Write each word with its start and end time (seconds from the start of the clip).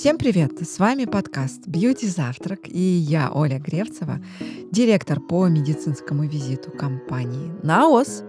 Всем 0.00 0.16
привет! 0.16 0.66
С 0.66 0.78
вами 0.78 1.04
подкаст 1.04 1.66
«Бьюти 1.66 2.06
Завтрак» 2.06 2.60
и 2.64 2.78
я, 2.78 3.30
Оля 3.30 3.58
Гревцева, 3.58 4.18
директор 4.72 5.20
по 5.20 5.46
медицинскому 5.46 6.26
визиту 6.26 6.70
компании 6.70 7.52
«Наос», 7.62 8.24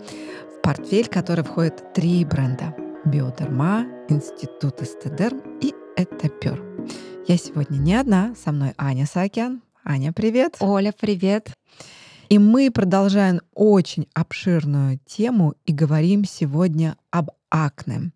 в 0.57 0.61
портфель 0.63 1.07
которой 1.07 1.43
входит 1.43 1.93
три 1.93 2.25
бренда– 2.25 2.75
Биодерма, 3.05 3.87
Институт 4.09 4.81
Эстедерм 4.81 5.39
и 5.61 5.73
Этапер. 5.95 6.61
Я 7.29 7.37
сегодня 7.37 7.77
не 7.77 7.95
одна, 7.95 8.35
со 8.35 8.51
мной 8.51 8.73
Аня 8.77 9.05
Саакян. 9.05 9.61
Аня, 9.85 10.11
привет! 10.11 10.57
Оля, 10.59 10.91
привет! 10.91 11.53
И 12.27 12.37
мы 12.37 12.69
продолжаем 12.69 13.39
очень 13.55 14.09
обширную 14.13 14.99
тему 15.05 15.53
и 15.65 15.71
говорим 15.71 16.25
сегодня 16.25 16.97
об 17.11 17.31
акне. 17.51 18.11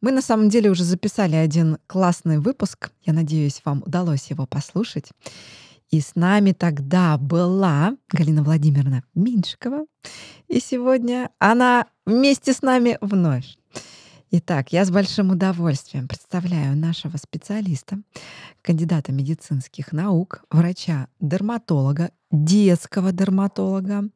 Мы 0.00 0.10
на 0.10 0.22
самом 0.22 0.48
деле 0.48 0.70
уже 0.70 0.82
записали 0.82 1.36
один 1.36 1.78
классный 1.86 2.38
выпуск. 2.38 2.90
Я 3.04 3.12
надеюсь, 3.12 3.62
вам 3.64 3.82
удалось 3.86 4.30
его 4.30 4.46
послушать. 4.46 5.10
И 5.90 6.00
с 6.00 6.16
нами 6.16 6.52
тогда 6.52 7.18
была 7.18 7.96
Галина 8.10 8.42
Владимировна 8.42 9.04
Миншикова. 9.14 9.84
И 10.48 10.58
сегодня 10.58 11.30
она 11.38 11.86
вместе 12.06 12.52
с 12.52 12.62
нами 12.62 12.98
вновь. 13.00 13.56
Итак, 14.34 14.72
я 14.72 14.86
с 14.86 14.90
большим 14.90 15.30
удовольствием 15.30 16.08
представляю 16.08 16.74
нашего 16.74 17.18
специалиста, 17.18 18.00
кандидата 18.62 19.12
медицинских 19.12 19.92
наук, 19.92 20.44
врача-дерматолога, 20.50 22.10
детского 22.30 23.12
дерматолога, 23.12 24.08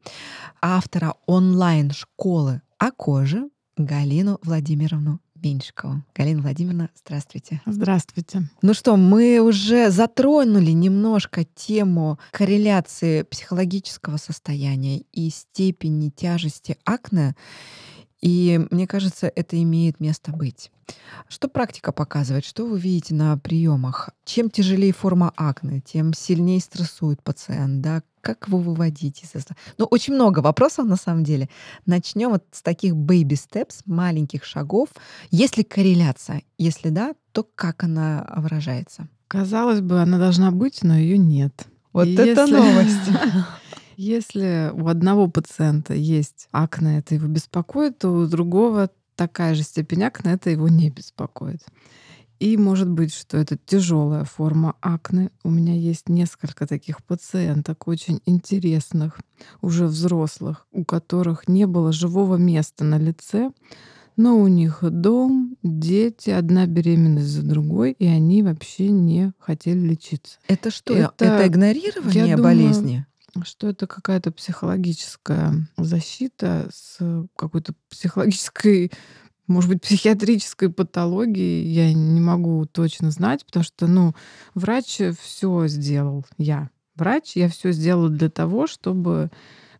автора 0.62 1.14
онлайн-школы 1.26 2.62
о 2.78 2.90
коже 2.92 3.50
Галину 3.76 4.38
Владимировну 4.42 5.20
Меньшикова. 5.34 6.02
Галина 6.14 6.40
Владимировна, 6.40 6.88
здравствуйте. 6.96 7.60
Здравствуйте. 7.66 8.48
Ну 8.62 8.72
что, 8.72 8.96
мы 8.96 9.40
уже 9.40 9.90
затронули 9.90 10.70
немножко 10.70 11.44
тему 11.44 12.18
корреляции 12.30 13.22
психологического 13.22 14.16
состояния 14.16 15.02
и 15.12 15.28
степени 15.28 16.08
тяжести 16.08 16.78
акне. 16.86 17.36
И 18.22 18.66
мне 18.70 18.86
кажется, 18.86 19.30
это 19.34 19.62
имеет 19.62 20.00
место 20.00 20.32
быть. 20.32 20.70
Что 21.28 21.48
практика 21.48 21.92
показывает? 21.92 22.46
Что 22.46 22.64
вы 22.64 22.78
видите 22.78 23.14
на 23.14 23.36
приемах? 23.36 24.10
Чем 24.24 24.48
тяжелее 24.48 24.92
форма 24.92 25.32
акне, 25.36 25.82
тем 25.84 26.14
сильнее 26.14 26.60
стрессует 26.60 27.22
пациент, 27.22 27.82
да? 27.82 28.02
Как 28.26 28.48
его 28.48 28.58
выводить 28.58 29.22
из 29.22 29.30
этого? 29.36 29.56
Ну, 29.78 29.84
очень 29.84 30.14
много 30.14 30.40
вопросов 30.40 30.84
на 30.84 30.96
самом 30.96 31.22
деле. 31.22 31.48
Начнем 31.86 32.30
вот 32.30 32.42
с 32.50 32.60
таких 32.60 32.94
baby 32.94 33.38
steps, 33.38 33.82
маленьких 33.84 34.44
шагов. 34.44 34.88
Есть 35.30 35.56
ли 35.56 35.62
корреляция? 35.62 36.42
Если 36.58 36.88
да, 36.88 37.14
то 37.30 37.46
как 37.54 37.84
она 37.84 38.28
выражается? 38.36 39.06
Казалось 39.28 39.80
бы, 39.80 40.02
она 40.02 40.18
должна 40.18 40.50
быть, 40.50 40.82
но 40.82 40.96
ее 40.98 41.18
нет. 41.18 41.68
Вот 41.92 42.08
И 42.08 42.14
это 42.14 42.40
если... 42.40 42.56
новость. 42.56 43.10
Если 43.96 44.72
у 44.74 44.88
одного 44.88 45.28
пациента 45.28 45.94
есть 45.94 46.48
акне, 46.50 46.98
это 46.98 47.14
его 47.14 47.28
беспокоит, 47.28 47.98
то 47.98 48.10
у 48.10 48.26
другого 48.26 48.90
такая 49.14 49.54
же 49.54 49.62
степень 49.62 50.02
акне, 50.02 50.32
это 50.32 50.50
его 50.50 50.68
не 50.68 50.90
беспокоит. 50.90 51.62
И 52.38 52.56
может 52.56 52.88
быть, 52.88 53.14
что 53.14 53.38
это 53.38 53.56
тяжелая 53.56 54.24
форма 54.24 54.74
акне. 54.80 55.30
У 55.42 55.50
меня 55.50 55.74
есть 55.74 56.08
несколько 56.08 56.66
таких 56.66 57.02
пациенток, 57.02 57.88
очень 57.88 58.20
интересных, 58.26 59.18
уже 59.62 59.86
взрослых, 59.86 60.66
у 60.72 60.84
которых 60.84 61.48
не 61.48 61.66
было 61.66 61.92
живого 61.92 62.36
места 62.36 62.84
на 62.84 62.98
лице, 62.98 63.50
но 64.16 64.38
у 64.38 64.48
них 64.48 64.78
дом, 64.82 65.56
дети, 65.62 66.30
одна 66.30 66.66
беременность 66.66 67.28
за 67.28 67.42
другой, 67.42 67.92
и 67.92 68.06
они 68.06 68.42
вообще 68.42 68.88
не 68.88 69.32
хотели 69.38 69.78
лечиться. 69.78 70.38
Это 70.48 70.70
что? 70.70 70.94
Это, 70.94 71.24
это 71.24 71.46
игнорирование 71.46 72.28
я 72.28 72.38
болезни? 72.38 73.06
что 73.44 73.68
это 73.68 73.86
какая-то 73.86 74.32
психологическая 74.32 75.68
защита 75.76 76.70
с 76.72 76.98
какой-то 77.36 77.74
психологической 77.90 78.90
может 79.46 79.70
быть, 79.70 79.82
психиатрической 79.82 80.70
патологией, 80.70 81.66
я 81.66 81.92
не 81.92 82.20
могу 82.20 82.66
точно 82.66 83.10
знать, 83.10 83.44
потому 83.44 83.64
что, 83.64 83.86
ну, 83.86 84.14
врач 84.54 85.00
все 85.20 85.66
сделал, 85.68 86.24
я 86.38 86.70
врач, 86.96 87.36
я 87.36 87.48
все 87.48 87.72
сделала 87.72 88.08
для 88.08 88.30
того, 88.30 88.66
чтобы 88.66 89.30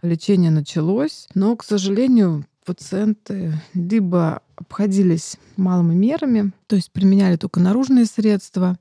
лечение 0.03 0.51
началось, 0.51 1.29
но, 1.35 1.57
к 1.57 1.65
сожалению, 1.65 2.47
пациенты 2.65 3.53
либо 3.75 4.43
обходились 4.57 5.37
малыми 5.57 5.95
мерами, 5.95 6.53
то 6.67 6.77
есть 6.77 6.91
применяли 6.93 7.37
только 7.37 7.61
наружные 7.61 8.07
средства. 8.07 8.77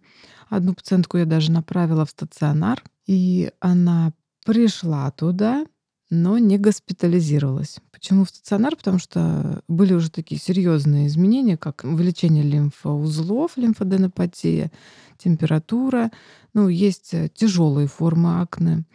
Одну 0.50 0.73
пациентку 0.73 1.17
я 1.17 1.25
даже 1.25 1.52
направила 1.52 2.06
в 2.06 2.09
стационар, 2.09 2.84
и 3.07 3.52
она 3.59 4.13
пришла 4.46 5.12
туда, 5.12 5.66
но 6.09 6.38
не 6.38 6.57
госпитализировалась. 6.57 7.77
Почему 7.91 8.25
в 8.25 8.29
стационар? 8.29 8.75
Потому 8.75 8.99
что 8.99 9.63
были 9.67 9.93
уже 9.93 10.11
такие 10.11 10.39
серьезные 10.39 11.07
изменения, 11.07 11.57
как 11.57 11.83
вылечение 11.83 12.43
лимфоузлов, 12.43 13.57
лимфоденопатия, 13.57 14.71
температура. 15.17 16.11
Ну, 16.53 16.67
есть 16.67 17.13
э, 17.13 17.29
тяжелые 17.33 17.88
формы 17.88 18.41
акне, 18.41 18.85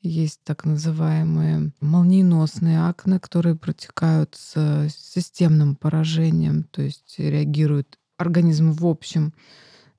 есть 0.00 0.40
так 0.44 0.64
называемые 0.64 1.72
молниеносные 1.80 2.80
акне, 2.86 3.18
которые 3.18 3.56
протекают 3.56 4.36
с 4.36 4.88
системным 4.90 5.76
поражением, 5.76 6.64
то 6.64 6.82
есть 6.82 7.16
реагирует 7.18 7.98
организм 8.16 8.72
в 8.72 8.86
общем 8.86 9.32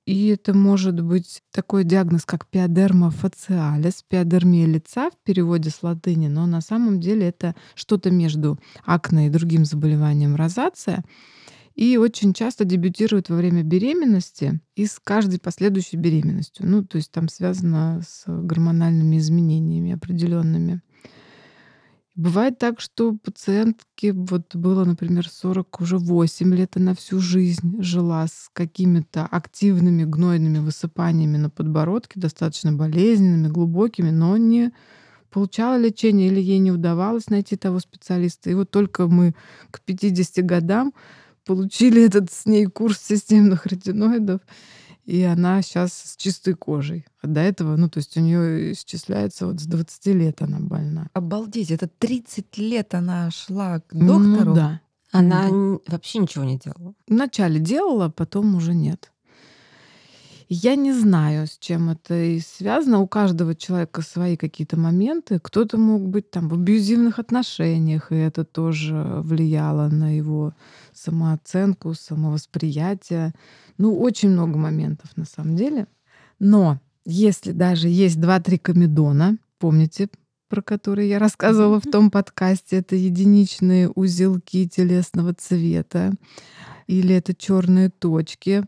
и 0.09 0.29
это 0.29 0.55
может 0.55 0.99
быть 1.01 1.43
такой 1.51 1.83
диагноз, 1.83 2.25
как 2.25 2.47
пиодерма 2.47 3.11
фациалис, 3.11 4.03
пиодермия 4.07 4.65
лица 4.65 5.11
в 5.11 5.17
переводе 5.23 5.69
с 5.69 5.83
латыни, 5.83 6.27
но 6.27 6.47
на 6.47 6.61
самом 6.61 6.99
деле 6.99 7.27
это 7.27 7.55
что-то 7.75 8.09
между 8.09 8.59
акне 8.83 9.27
и 9.27 9.29
другим 9.29 9.65
заболеванием 9.65 10.35
розация. 10.35 11.03
И 11.75 11.95
очень 11.97 12.33
часто 12.33 12.65
дебютирует 12.65 13.29
во 13.29 13.35
время 13.35 13.61
беременности 13.61 14.59
и 14.75 14.87
с 14.87 14.99
каждой 14.99 15.39
последующей 15.39 15.97
беременностью. 15.97 16.65
Ну, 16.67 16.83
то 16.83 16.97
есть 16.97 17.11
там 17.11 17.29
связано 17.29 18.01
с 18.03 18.23
гормональными 18.25 19.19
изменениями 19.19 19.91
определенными. 19.91 20.81
Бывает 22.19 22.57
так, 22.57 22.81
что 22.81 23.13
пациентке 23.13 24.11
вот 24.11 24.53
было, 24.53 24.83
например, 24.83 25.29
40, 25.29 25.79
уже 25.79 25.97
8 25.97 26.53
лет, 26.53 26.75
она 26.75 26.93
всю 26.93 27.21
жизнь 27.21 27.81
жила 27.81 28.27
с 28.27 28.49
какими-то 28.51 29.25
активными 29.25 30.03
гнойными 30.03 30.57
высыпаниями 30.57 31.37
на 31.37 31.49
подбородке, 31.49 32.19
достаточно 32.19 32.73
болезненными, 32.73 33.47
глубокими, 33.47 34.09
но 34.09 34.35
не 34.35 34.73
получала 35.29 35.77
лечение 35.77 36.27
или 36.27 36.41
ей 36.41 36.59
не 36.59 36.73
удавалось 36.73 37.29
найти 37.29 37.55
того 37.55 37.79
специалиста. 37.79 38.49
И 38.49 38.53
вот 38.53 38.69
только 38.69 39.07
мы 39.07 39.33
к 39.71 39.79
50 39.79 40.45
годам 40.45 40.93
получили 41.45 42.03
этот 42.03 42.33
с 42.33 42.45
ней 42.45 42.65
курс 42.65 42.99
системных 42.99 43.65
ретиноидов, 43.65 44.41
и 45.09 45.23
она 45.23 45.61
сейчас 45.63 45.91
с 45.93 46.15
чистой 46.15 46.53
кожей. 46.53 47.05
А 47.21 47.27
до 47.27 47.41
этого, 47.41 47.75
ну, 47.75 47.89
то 47.89 47.97
есть 47.97 48.15
у 48.15 48.19
нее 48.19 48.73
исчисляется 48.73 49.47
вот 49.47 49.59
с 49.59 49.65
20 49.65 50.05
лет 50.07 50.41
она 50.43 50.59
больна. 50.59 51.09
Обалдеть, 51.13 51.71
это 51.71 51.87
30 51.87 52.57
лет 52.59 52.93
она 52.93 53.31
шла 53.31 53.79
к 53.79 53.93
ну 53.93 54.19
доктору? 54.19 54.49
Ну, 54.51 54.55
да. 54.55 54.81
Она 55.11 55.49
да. 55.49 55.79
вообще 55.87 56.19
ничего 56.19 56.43
не 56.43 56.59
делала? 56.59 56.93
Вначале 57.07 57.59
делала, 57.59 58.05
а 58.05 58.09
потом 58.11 58.53
уже 58.53 58.75
нет. 58.75 59.11
Я 60.51 60.75
не 60.75 60.91
знаю, 60.93 61.45
с 61.45 61.59
чем 61.59 61.91
это 61.91 62.15
и 62.15 62.39
связано. 62.39 63.01
У 63.01 63.07
каждого 63.07 63.53
человека 63.53 64.01
свои 64.01 64.35
какие-то 64.35 64.79
моменты. 64.79 65.39
Кто-то 65.39 65.77
мог 65.77 66.01
быть 66.01 66.31
там 66.31 66.49
в 66.49 66.55
абьюзивных 66.55 67.19
отношениях, 67.19 68.11
и 68.11 68.15
это 68.15 68.43
тоже 68.43 68.95
влияло 69.21 69.89
на 69.89 70.17
его 70.17 70.55
самооценку, 70.91 71.93
самовосприятие. 71.93 73.33
Ну, 73.77 73.95
очень 73.99 74.29
много 74.29 74.57
моментов 74.57 75.15
на 75.15 75.25
самом 75.25 75.55
деле. 75.55 75.85
Но 76.39 76.79
если 77.05 77.51
даже 77.51 77.87
есть 77.87 78.19
два-три 78.19 78.57
комедона, 78.57 79.37
помните, 79.59 80.09
про 80.47 80.63
которые 80.63 81.09
я 81.09 81.19
рассказывала 81.19 81.79
в 81.79 81.85
том 81.85 82.09
подкасте, 82.09 82.77
это 82.77 82.95
единичные 82.95 83.87
узелки 83.87 84.67
телесного 84.67 85.35
цвета 85.35 86.11
или 86.87 87.13
это 87.13 87.35
черные 87.35 87.91
точки, 87.91 88.63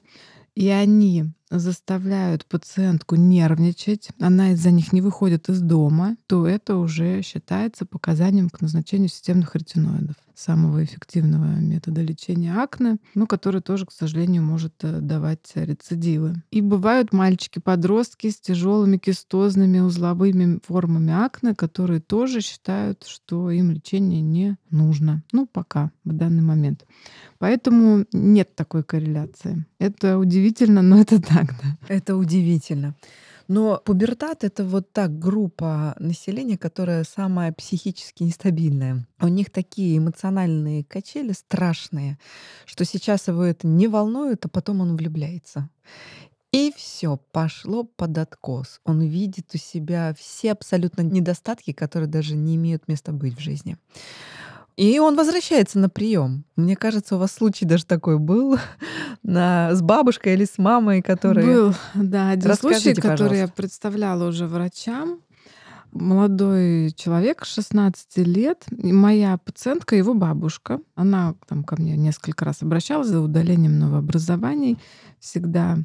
и 0.53 0.67
они 0.67 1.25
заставляют 1.51 2.45
пациентку 2.45 3.15
нервничать, 3.15 4.09
она 4.19 4.51
из-за 4.51 4.71
них 4.71 4.93
не 4.93 5.01
выходит 5.01 5.49
из 5.49 5.61
дома, 5.61 6.15
то 6.27 6.47
это 6.47 6.77
уже 6.77 7.21
считается 7.21 7.85
показанием 7.85 8.49
к 8.49 8.61
назначению 8.61 9.09
системных 9.09 9.55
ретиноидов. 9.55 10.15
Самого 10.35 10.83
эффективного 10.83 11.59
метода 11.59 12.01
лечения 12.01 12.53
акне, 12.53 12.97
но 13.15 13.27
который 13.27 13.61
тоже, 13.61 13.85
к 13.85 13.91
сожалению, 13.91 14.43
может 14.43 14.73
э, 14.83 14.99
давать 14.99 15.51
рецидивы. 15.55 16.35
И 16.51 16.61
бывают 16.61 17.13
мальчики-подростки 17.13 18.29
с 18.29 18.39
тяжелыми 18.39 18.97
кистозными 18.97 19.79
узловыми 19.79 20.59
формами 20.65 21.13
акне, 21.13 21.55
которые 21.55 21.99
тоже 21.99 22.41
считают, 22.41 23.05
что 23.05 23.51
им 23.51 23.71
лечение 23.71 24.21
не 24.21 24.57
нужно. 24.69 25.23
Ну, 25.31 25.45
пока, 25.45 25.91
в 26.03 26.13
данный 26.13 26.43
момент. 26.43 26.85
Поэтому 27.39 28.05
нет 28.11 28.55
такой 28.55 28.83
корреляции. 28.83 29.65
Это 29.79 30.17
удивительно, 30.17 30.81
но 30.81 30.99
это 30.99 31.21
так, 31.21 31.55
да. 31.61 31.77
Это 31.87 32.15
удивительно. 32.15 32.95
Но 33.53 33.81
пубертат— 33.83 34.43
это 34.45 34.63
вот 34.63 34.93
так 34.93 35.19
группа 35.19 35.93
населения, 35.99 36.57
которая 36.57 37.03
самая 37.03 37.51
психически 37.51 38.23
нестабильная. 38.23 39.05
У 39.19 39.27
них 39.27 39.49
такие 39.49 39.97
эмоциональные 39.97 40.85
качели 40.85 41.33
страшные, 41.33 42.17
что 42.65 42.85
сейчас 42.85 43.27
его 43.27 43.43
это 43.43 43.67
не 43.67 43.89
волнует, 43.89 44.45
а 44.45 44.47
потом 44.47 44.79
он 44.79 44.95
влюбляется. 44.95 45.69
И 46.53 46.71
все 46.77 47.17
пошло 47.33 47.83
под 47.83 48.19
откос. 48.19 48.79
Он 48.85 49.01
видит 49.01 49.53
у 49.53 49.57
себя 49.57 50.15
все 50.17 50.53
абсолютно 50.53 51.01
недостатки, 51.01 51.73
которые 51.73 52.07
даже 52.07 52.37
не 52.37 52.55
имеют 52.55 52.87
места 52.87 53.11
быть 53.11 53.35
в 53.35 53.41
жизни. 53.41 53.75
И 54.77 54.99
он 54.99 55.15
возвращается 55.15 55.79
на 55.79 55.89
прием. 55.89 56.45
Мне 56.55 56.75
кажется, 56.75 57.15
у 57.15 57.19
вас 57.19 57.31
случай 57.31 57.65
даже 57.65 57.85
такой 57.85 58.17
был 58.17 58.57
на, 59.23 59.73
с 59.73 59.81
бабушкой 59.81 60.33
или 60.33 60.45
с 60.45 60.57
мамой, 60.57 61.01
которые... 61.01 61.45
Был, 61.45 61.75
да, 61.93 62.31
один 62.31 62.55
случай, 62.55 62.93
который 62.93 63.11
пожалуйста. 63.11 63.35
я 63.35 63.47
представляла 63.47 64.27
уже 64.27 64.47
врачам 64.47 65.19
молодой 65.91 66.91
человек, 66.91 67.45
16 67.45 68.17
лет, 68.27 68.65
и 68.71 68.91
моя 68.91 69.37
пациентка, 69.37 69.95
его 69.95 70.13
бабушка, 70.13 70.79
она 70.95 71.35
там 71.47 71.63
ко 71.63 71.75
мне 71.79 71.95
несколько 71.97 72.45
раз 72.45 72.61
обращалась 72.61 73.07
за 73.07 73.21
удалением 73.21 73.79
новообразований, 73.79 74.77
всегда 75.19 75.77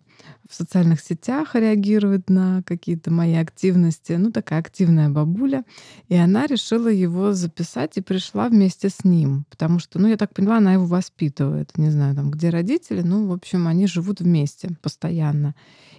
в 0.48 0.54
социальных 0.54 1.00
сетях 1.00 1.54
реагирует 1.54 2.30
на 2.30 2.62
какие-то 2.62 3.10
мои 3.10 3.34
активности, 3.34 4.12
ну 4.12 4.30
такая 4.30 4.60
активная 4.60 5.08
бабуля, 5.08 5.64
и 6.08 6.14
она 6.14 6.46
решила 6.46 6.88
его 6.88 7.32
записать 7.32 7.96
и 7.96 8.00
пришла 8.00 8.48
вместе 8.48 8.88
с 8.88 9.04
ним, 9.04 9.44
потому 9.50 9.78
что, 9.78 9.98
ну 9.98 10.08
я 10.08 10.16
так 10.16 10.32
поняла, 10.32 10.58
она 10.58 10.74
его 10.74 10.86
воспитывает, 10.86 11.76
не 11.76 11.90
знаю, 11.90 12.14
там 12.14 12.30
где 12.30 12.50
родители, 12.50 13.02
ну 13.02 13.26
в 13.26 13.32
общем 13.32 13.66
они 13.66 13.86
живут 13.86 14.20
вместе 14.20 14.70
постоянно. 14.82 15.54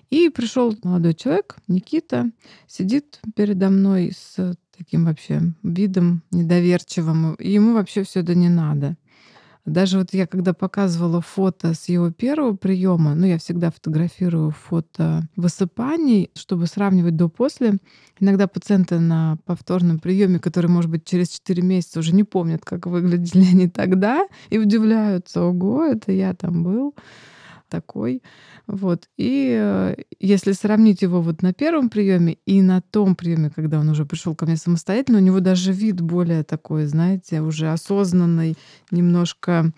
И 0.09 0.29
пришел 0.29 0.75
молодой 0.83 1.13
человек, 1.13 1.57
Никита, 1.67 2.31
сидит 2.65 3.19
передо 3.35 3.69
мной 3.69 4.13
с 4.15 4.55
таким 4.77 5.05
вообще 5.05 5.41
видом 5.63 6.23
недоверчивым. 6.31 7.35
Ему 7.39 7.73
вообще 7.73 8.03
все 8.03 8.21
это 8.21 8.35
не 8.35 8.49
надо. 8.49 8.95
Даже 9.65 9.97
вот 9.97 10.13
я 10.13 10.27
когда 10.27 10.53
показывала 10.53 11.19
фото 11.19 11.73
с 11.73 11.89
его 11.89 12.09
первого 12.09 12.55
приема, 12.55 13.15
ну 13.15 13.25
я 13.25 13.37
всегда 13.37 13.69
фотографирую 13.69 14.51
фото 14.51 15.27
высыпаний, 15.35 16.31
чтобы 16.35 16.67
сравнивать 16.67 17.17
до-после. 17.17 17.75
Иногда 18.17 18.47
пациенты 18.47 18.97
на 18.99 19.37
повторном 19.43 19.99
приеме, 19.99 20.39
которые, 20.39 20.71
может 20.71 20.89
быть, 20.89 21.03
через 21.03 21.27
4 21.31 21.61
месяца 21.63 21.99
уже 21.99 22.15
не 22.15 22.23
помнят, 22.23 22.63
как 22.63 22.85
выглядели 22.85 23.43
они 23.43 23.67
тогда, 23.67 24.25
и 24.49 24.57
удивляются, 24.57 25.41
ого, 25.41 25.83
это 25.83 26.13
я 26.13 26.33
там 26.33 26.63
был 26.63 26.95
такой. 27.69 28.23
Вот. 28.67 29.07
И 29.17 29.55
э, 29.59 29.95
если 30.19 30.51
сравнить 30.51 31.01
его 31.01 31.21
вот 31.21 31.41
на 31.41 31.53
первом 31.53 31.89
приеме 31.89 32.37
и 32.45 32.61
на 32.61 32.81
том 32.81 33.15
приеме, 33.15 33.49
когда 33.49 33.79
он 33.79 33.89
уже 33.89 34.05
пришел 34.05 34.35
ко 34.35 34.45
мне 34.45 34.57
самостоятельно, 34.57 35.19
у 35.19 35.21
него 35.21 35.39
даже 35.39 35.71
вид 35.71 36.01
более 36.01 36.43
такой, 36.43 36.85
знаете, 36.85 37.41
уже 37.41 37.71
осознанный, 37.71 38.55
немножко 38.91 39.71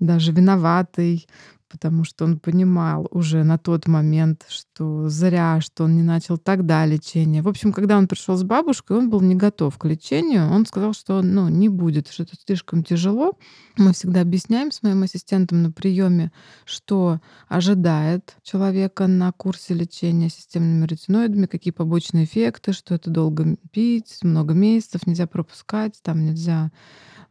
даже 0.00 0.32
виноватый, 0.32 1.26
потому 1.72 2.04
что 2.04 2.26
он 2.26 2.38
понимал 2.38 3.08
уже 3.10 3.44
на 3.44 3.56
тот 3.56 3.88
момент, 3.88 4.44
что 4.48 5.08
зря, 5.08 5.58
что 5.62 5.84
он 5.84 5.96
не 5.96 6.02
начал 6.02 6.36
тогда 6.36 6.84
лечение. 6.84 7.40
В 7.40 7.48
общем, 7.48 7.72
когда 7.72 7.96
он 7.96 8.06
пришел 8.06 8.36
с 8.36 8.44
бабушкой, 8.44 8.98
он 8.98 9.08
был 9.08 9.22
не 9.22 9.34
готов 9.34 9.78
к 9.78 9.86
лечению. 9.86 10.50
Он 10.50 10.66
сказал, 10.66 10.92
что 10.92 11.22
ну, 11.22 11.48
не 11.48 11.70
будет, 11.70 12.08
что 12.08 12.24
это 12.24 12.34
слишком 12.46 12.84
тяжело. 12.84 13.32
Мы 13.78 13.94
всегда 13.94 14.20
объясняем 14.20 14.70
с 14.70 14.82
моим 14.82 15.02
ассистентом 15.02 15.62
на 15.62 15.72
приеме, 15.72 16.30
что 16.66 17.20
ожидает 17.48 18.36
человека 18.42 19.06
на 19.06 19.32
курсе 19.32 19.72
лечения 19.72 20.28
системными 20.28 20.86
ретиноидами, 20.86 21.46
какие 21.46 21.72
побочные 21.72 22.26
эффекты, 22.26 22.74
что 22.74 22.94
это 22.94 23.08
долго 23.08 23.56
пить, 23.70 24.18
много 24.22 24.52
месяцев, 24.52 25.06
нельзя 25.06 25.26
пропускать, 25.26 25.98
там 26.02 26.26
нельзя 26.26 26.70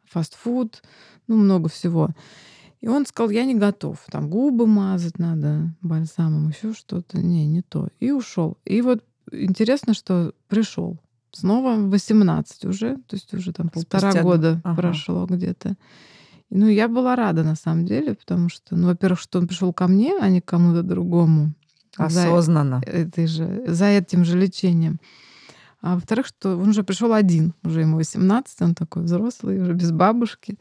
фастфуд, 0.10 0.82
ну, 1.28 1.38
много 1.38 1.70
всего. 1.70 2.10
И 2.81 2.88
он 2.88 3.06
сказал, 3.06 3.30
я 3.30 3.45
не 3.45 3.56
готов. 3.56 4.00
Там 4.10 4.30
губы 4.30 4.66
мазать 4.66 5.19
надо 5.19 5.74
бальзамом, 5.81 6.50
еще 6.50 6.74
что-то. 6.74 7.19
Не, 7.19 7.45
не 7.45 7.62
то. 7.62 7.89
И 8.00 8.12
ушел. 8.12 8.57
И 8.66 8.81
вот 8.81 9.04
интересно, 9.31 9.94
что 9.94 10.33
пришел. 10.48 10.98
Снова 11.31 11.75
18 11.75 12.66
уже, 12.66 12.95
то 12.95 13.16
есть 13.16 13.33
уже 13.33 13.54
там 13.54 13.69
полтора 13.69 14.12
Спустя 14.12 14.24
года 14.24 14.62
ага. 14.63 14.81
прошло 14.81 15.25
где-то. 15.25 15.75
Ну, 16.50 16.68
я 16.68 16.89
была 16.89 17.16
рада 17.16 17.44
на 17.44 17.56
самом 17.56 17.86
деле, 17.86 18.16
потому 18.16 18.50
что, 18.50 18.75
ну, 18.75 18.88
во-первых, 18.88 19.19
что 19.22 19.39
он 19.39 19.48
пришел 19.48 19.72
ко 19.72 19.88
мне, 19.88 20.18
а 20.19 20.27
не 20.27 20.42
к 20.42 20.45
кому-то 20.45 20.84
другому. 20.84 21.54
Осознанно. 21.95 22.81
За, 22.86 22.92
этой 22.92 23.27
же, 23.27 23.63
за 23.68 23.86
этим 23.86 24.25
же 24.25 24.38
лечением. 24.38 25.00
А 25.81 25.95
во-вторых, 25.95 26.28
что 26.28 26.57
он 26.57 26.69
уже 26.69 26.83
пришел 26.83 27.12
один, 27.12 27.54
уже 27.63 27.81
ему 27.81 27.98
18, 27.98 28.62
он 28.62 28.75
такой 28.75 29.04
взрослый, 29.04 29.60
уже 29.62 29.74
без 29.74 29.92
бабушки, 29.92 30.57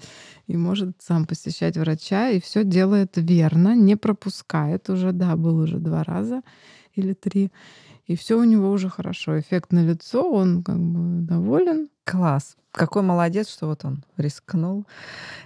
и 0.46 0.56
может 0.56 0.96
сам 0.98 1.26
посещать 1.26 1.76
врача, 1.76 2.30
и 2.30 2.40
все 2.40 2.64
делает 2.64 3.12
верно, 3.16 3.76
не 3.76 3.96
пропускает 3.96 4.88
уже, 4.88 5.12
да, 5.12 5.36
был 5.36 5.58
уже 5.58 5.78
два 5.78 6.04
раза 6.04 6.42
или 6.94 7.12
три, 7.12 7.52
и 8.06 8.16
все 8.16 8.38
у 8.38 8.44
него 8.44 8.70
уже 8.70 8.88
хорошо. 8.88 9.38
Эффект 9.38 9.72
на 9.72 9.84
лицо, 9.84 10.28
он 10.28 10.62
как 10.62 10.78
бы 10.78 11.20
доволен. 11.20 11.88
Класс. 12.04 12.56
Какой 12.72 13.02
молодец, 13.02 13.48
что 13.48 13.66
вот 13.66 13.84
он 13.84 14.04
рискнул 14.16 14.84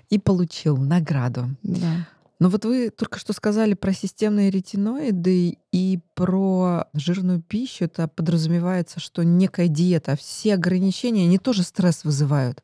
и 0.09 0.19
получил 0.19 0.77
награду. 0.77 1.50
Да. 1.62 2.09
Но 2.41 2.49
вот 2.49 2.65
вы 2.65 2.91
только 2.91 3.19
что 3.19 3.33
сказали 3.33 3.75
про 3.75 3.93
системные 3.93 4.51
ретиноиды 4.51 5.59
и 5.73 6.01
про 6.15 6.87
жирную 6.93 7.41
пищу. 7.41 7.85
Это 7.85 8.09
подразумевается, 8.09 9.01
что 9.01 9.23
некая 9.23 9.69
диета, 9.69 10.17
все 10.17 10.55
ограничения, 10.55 11.25
они 11.25 11.39
тоже 11.39 11.63
стресс 11.63 12.05
вызывают. 12.05 12.63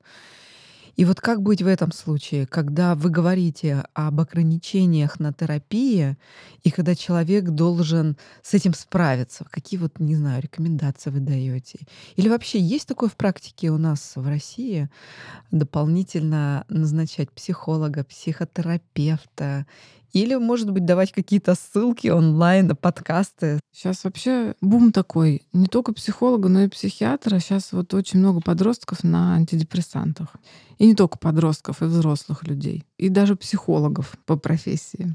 И 0.97 1.05
вот 1.05 1.21
как 1.21 1.43
быть 1.43 1.63
в 1.63 1.67
этом 1.67 1.93
случае, 1.93 2.47
когда 2.47 2.95
вы 2.95 3.11
говорите 3.11 3.85
об 3.95 4.21
ограничениях 4.21 5.21
на 5.21 5.33
терапии, 5.33 6.17
и 6.63 6.71
когда 6.71 6.95
человек 6.95 7.45
должен 7.45 8.17
с 8.43 8.55
этим 8.55 8.75
справиться? 8.75 9.47
Какие 9.51 9.81
вот, 9.81 9.99
не 9.99 10.17
знаю, 10.17 10.43
рекомендации 10.43 11.11
вы 11.11 11.21
даете? 11.21 11.81
Или 12.17 12.29
вообще 12.29 12.61
есть 12.61 12.87
такое 12.87 13.09
в 13.09 13.17
практике 13.17 13.71
у 13.71 13.79
нас 13.79 14.13
в 14.15 14.27
России 14.27 14.91
дополнительно 15.51 16.65
назначать 16.69 17.31
психолога, 17.31 18.05
психотерапевта 18.05 19.67
или, 20.13 20.35
может 20.35 20.71
быть, 20.71 20.85
давать 20.85 21.13
какие-то 21.13 21.55
ссылки 21.55 22.09
онлайн 22.09 22.75
подкасты. 22.77 23.61
Сейчас 23.73 24.05
вообще 24.05 24.55
бум 24.61 24.93
такой. 24.93 25.43
Не 25.53 25.67
только 25.67 25.93
психолога, 25.93 26.49
но 26.49 26.63
и 26.63 26.69
психиатра. 26.69 27.39
Сейчас 27.39 27.73
вот 27.73 27.95
очень 27.95 28.19
много 28.19 28.41
подростков 28.41 29.05
на 29.05 29.35
антидепрессантах. 29.35 30.29
И 30.79 30.87
не 30.87 30.95
только 30.95 31.19
подростков, 31.19 31.83
и 31.83 31.87
взрослых 31.87 32.47
людей. 32.47 32.85
И 32.99 33.09
даже 33.09 33.37
психологов 33.37 34.15
по 34.27 34.37
профессии. 34.37 35.15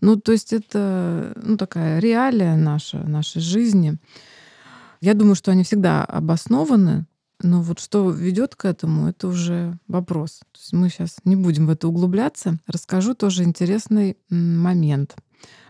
Ну, 0.00 0.16
то 0.16 0.32
есть 0.32 0.52
это 0.52 1.32
ну, 1.42 1.56
такая 1.56 1.98
реалия 1.98 2.56
наша, 2.56 2.98
нашей 2.98 3.40
жизни. 3.40 3.98
Я 5.00 5.14
думаю, 5.14 5.34
что 5.34 5.50
они 5.50 5.64
всегда 5.64 6.04
обоснованы, 6.04 7.06
но 7.44 7.62
вот 7.62 7.78
что 7.78 8.10
ведет 8.10 8.56
к 8.56 8.64
этому, 8.64 9.08
это 9.08 9.28
уже 9.28 9.78
вопрос. 9.86 10.40
То 10.52 10.58
есть 10.58 10.72
мы 10.72 10.88
сейчас 10.88 11.16
не 11.24 11.36
будем 11.36 11.66
в 11.66 11.70
это 11.70 11.86
углубляться. 11.86 12.58
Расскажу 12.66 13.14
тоже 13.14 13.44
интересный 13.44 14.16
момент. 14.30 15.14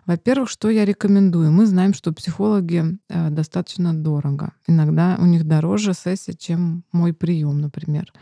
Во-первых, 0.06 0.50
что 0.50 0.68
я 0.70 0.84
рекомендую? 0.84 1.50
Мы 1.50 1.66
знаем, 1.66 1.94
что 1.94 2.12
психологи 2.12 2.98
э, 3.08 3.30
достаточно 3.30 3.94
дорого. 3.94 4.52
Иногда 4.66 5.16
у 5.18 5.24
них 5.24 5.44
дороже 5.44 5.94
сессия, 5.94 6.34
чем 6.34 6.84
мой 6.92 7.14
прием, 7.14 7.60
например. 7.60 8.12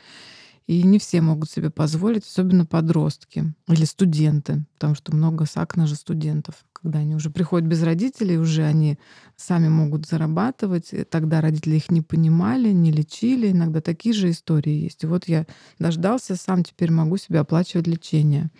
И 0.67 0.83
не 0.85 0.99
все 0.99 1.21
могут 1.21 1.51
себе 1.51 1.71
позволить, 1.71 2.25
особенно 2.25 2.65
подростки 2.65 3.53
или 3.69 3.85
студенты, 3.85 4.65
потому 4.75 4.95
что 4.95 5.15
много 5.15 5.45
сакна 5.45 5.87
же 5.87 5.97
студентов. 5.97 6.65
Когда 6.73 7.01
они 7.01 7.15
уже 7.15 7.31
приходят 7.31 7.69
без 7.69 7.83
родителей, 7.83 8.39
уже 8.39 8.65
они 8.65 8.99
сами 9.37 9.69
могут 9.69 10.07
зарабатывать. 10.07 10.93
Тогда 11.11 11.41
родители 11.41 11.77
их 11.77 11.91
не 11.91 12.01
понимали, 12.01 12.73
не 12.73 12.91
лечили. 12.91 13.51
Иногда 13.51 13.81
такие 13.81 14.15
же 14.15 14.31
истории 14.31 14.83
есть. 14.83 15.05
И 15.05 15.07
вот 15.07 15.29
я 15.29 15.47
дождался, 15.79 16.37
сам 16.37 16.65
теперь 16.65 16.91
могу 16.91 17.17
себе 17.17 17.41
оплачивать 17.41 17.87
лечение. 17.87 18.51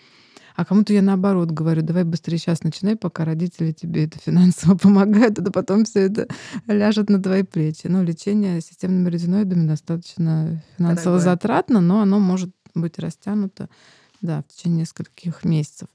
А 0.57 0.65
кому-то 0.65 0.93
я 0.93 1.03
наоборот 1.03 1.51
говорю, 1.51 1.83
давай 1.83 2.05
быстрее 2.05 2.39
сейчас 2.39 2.63
начинай, 2.63 2.97
пока 2.97 3.25
родители 3.25 3.73
тебе 3.73 4.05
это 4.05 4.19
финансово 4.19 4.77
помогают, 4.79 5.39
а 5.39 5.51
потом 5.51 5.85
все 5.85 6.01
это 6.01 6.29
ляжет 6.67 7.11
на 7.11 7.23
твои 7.23 7.43
плечи. 7.43 7.87
Ну, 7.87 8.03
лечение 8.03 8.61
системными 8.61 9.09
ретиноидами 9.09 9.67
достаточно 9.67 10.63
финансово 10.77 11.19
Дорогое. 11.19 11.25
затратно, 11.25 11.81
но 11.81 12.01
оно 12.01 12.19
может 12.19 12.51
быть 12.75 12.99
растянуто 12.99 13.69
да, 14.21 14.43
в 14.43 14.53
течение 14.53 14.81
нескольких 14.81 15.45
месяцев. 15.45 15.89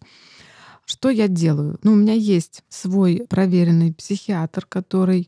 Что 0.85 1.09
я 1.09 1.27
делаю? 1.27 1.77
Ну, 1.83 1.93
у 1.93 1.95
меня 1.95 2.13
есть 2.13 2.63
свой 2.69 3.25
проверенный 3.29 3.93
психиатр, 3.93 4.65
который 4.65 5.27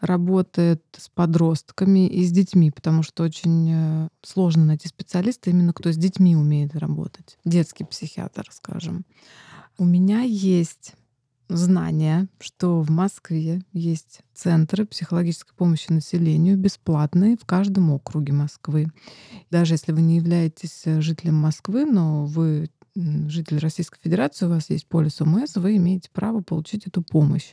работает 0.00 0.82
с 0.96 1.08
подростками 1.08 2.06
и 2.06 2.24
с 2.24 2.30
детьми, 2.30 2.70
потому 2.70 3.02
что 3.02 3.22
очень 3.22 3.70
э, 3.72 4.08
сложно 4.22 4.64
найти 4.64 4.88
специалиста, 4.88 5.50
именно 5.50 5.72
кто 5.72 5.90
с 5.92 5.96
детьми 5.96 6.36
умеет 6.36 6.74
работать. 6.76 7.38
Детский 7.44 7.84
психиатр, 7.84 8.46
скажем. 8.50 9.04
У 9.78 9.84
меня 9.84 10.20
есть 10.22 10.94
знание, 11.48 12.28
что 12.40 12.80
в 12.80 12.90
Москве 12.90 13.62
есть 13.72 14.20
центры 14.34 14.84
психологической 14.84 15.54
помощи 15.56 15.92
населению 15.92 16.56
бесплатные 16.56 17.36
в 17.36 17.44
каждом 17.44 17.90
округе 17.90 18.32
Москвы. 18.32 18.90
Даже 19.50 19.74
если 19.74 19.92
вы 19.92 20.02
не 20.02 20.16
являетесь 20.16 20.82
э, 20.84 21.00
жителем 21.00 21.36
Москвы, 21.36 21.84
но 21.84 22.26
вы 22.26 22.68
житель 22.94 23.58
Российской 23.58 23.98
Федерации, 24.02 24.46
у 24.46 24.48
вас 24.48 24.70
есть 24.70 24.86
полис 24.86 25.20
ОМС, 25.20 25.56
вы 25.56 25.76
имеете 25.76 26.08
право 26.12 26.40
получить 26.40 26.86
эту 26.86 27.02
помощь. 27.02 27.52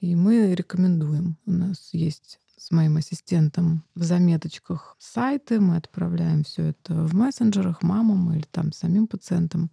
И 0.00 0.14
мы 0.16 0.54
рекомендуем. 0.54 1.36
У 1.46 1.52
нас 1.52 1.90
есть 1.92 2.40
с 2.56 2.70
моим 2.70 2.98
ассистентом 2.98 3.84
в 3.94 4.02
заметочках 4.02 4.94
сайты, 4.98 5.60
мы 5.60 5.76
отправляем 5.76 6.44
все 6.44 6.68
это 6.68 6.94
в 6.94 7.14
мессенджерах 7.14 7.82
мамам 7.82 8.34
или 8.34 8.44
там 8.50 8.72
самим 8.72 9.06
пациентам. 9.06 9.70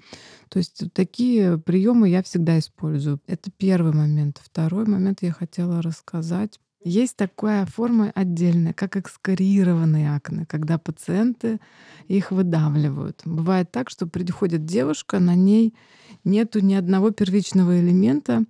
То 0.47 0.59
есть 0.59 0.83
такие 0.93 1.57
приемы 1.57 2.07
я 2.07 2.23
всегда 2.23 2.57
использую. 2.59 3.19
Это 3.27 3.51
первый 3.51 3.93
момент. 3.93 4.41
Второй 4.41 4.85
момент 4.85 5.21
я 5.21 5.33
хотела 5.33 5.81
рассказать 5.81 6.59
есть 6.87 7.17
такая 7.17 7.65
форма 7.65 8.11
отдельная, 8.15 8.73
как 8.73 8.95
экскориированные 8.95 10.15
акне, 10.15 10.45
когда 10.47 10.77
пациенты 10.77 11.59
их 12.07 12.31
выдавливают. 12.31 13.21
Бывает 13.25 13.71
так, 13.71 13.89
что 13.89 14.07
приходит 14.07 14.65
девушка, 14.65 15.19
на 15.19 15.35
ней 15.35 15.75
нету 16.23 16.59
ни 16.61 16.73
одного 16.73 17.11
первичного 17.11 17.79
элемента. 17.79 18.45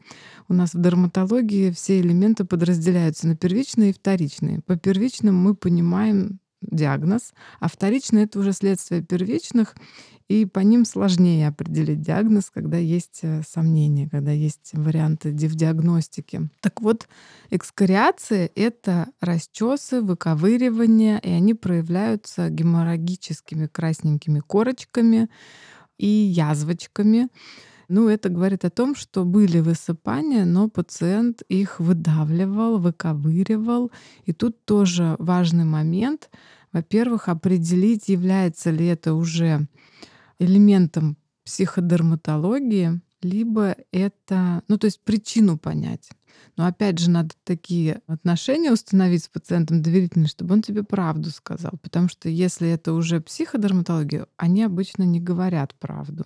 У 0.47 0.53
нас 0.53 0.73
в 0.73 0.81
дерматологии 0.81 1.71
все 1.71 1.99
элементы 1.99 2.45
подразделяются 2.45 3.27
на 3.27 3.35
первичные 3.35 3.89
и 3.89 3.93
вторичные. 3.93 4.61
По 4.61 4.77
первичным 4.77 5.35
мы 5.35 5.55
понимаем 5.55 6.39
диагноз, 6.61 7.33
а 7.59 7.67
вторичные— 7.67 8.23
это 8.25 8.39
уже 8.39 8.51
следствие 8.51 9.01
первичных, 9.01 9.75
и 10.27 10.45
по 10.45 10.59
ним 10.59 10.83
сложнее 10.83 11.47
определить 11.47 12.01
диагноз, 12.01 12.49
когда 12.49 12.77
есть 12.77 13.19
э, 13.21 13.41
сомнения, 13.47 14.09
когда 14.09 14.31
есть 14.31 14.71
варианты 14.73 15.31
в 15.31 15.55
диагностике. 15.55 16.49
Так 16.61 16.81
вот, 16.81 17.07
экскориации— 17.49 18.51
это 18.55 19.07
расчесы, 19.21 20.01
выковыривания, 20.01 21.17
и 21.19 21.29
они 21.29 21.53
проявляются 21.53 22.49
геморрагическими 22.49 23.67
красненькими 23.67 24.41
корочками 24.41 25.29
и 25.97 26.07
язвочками. 26.07 27.29
Ну, 27.87 28.09
это 28.09 28.27
говорит 28.27 28.65
о 28.65 28.69
том, 28.69 28.95
что 28.95 29.23
были 29.23 29.59
высыпания, 29.59 30.43
но 30.43 30.67
пациент 30.67 31.41
их 31.47 31.79
выдавливал, 31.79 32.79
выковыривал. 32.79 33.91
И 34.25 34.33
тут 34.33 34.65
тоже 34.65 35.15
важный 35.19 35.63
момент. 35.63 36.29
Во-первых, 36.73 37.29
определить, 37.29 38.09
является 38.09 38.71
ли 38.71 38.85
это 38.87 39.13
уже 39.13 39.67
элементом 40.39 41.17
психодерматологии, 41.43 43.01
либо 43.21 43.75
это, 43.91 44.63
ну 44.67 44.77
то 44.77 44.85
есть 44.85 45.01
причину 45.03 45.57
понять. 45.57 46.09
Но 46.55 46.65
опять 46.65 46.99
же, 46.99 47.09
надо 47.09 47.35
такие 47.43 48.01
отношения 48.07 48.71
установить 48.71 49.23
с 49.23 49.27
пациентом 49.27 49.81
доверительные, 49.81 50.27
чтобы 50.27 50.53
он 50.53 50.61
тебе 50.61 50.83
правду 50.83 51.29
сказал. 51.29 51.73
Потому 51.81 52.09
что 52.09 52.29
если 52.29 52.69
это 52.69 52.93
уже 52.93 53.21
психодерматология, 53.21 54.27
они 54.37 54.63
обычно 54.63 55.03
не 55.03 55.19
говорят 55.19 55.75
правду. 55.75 56.25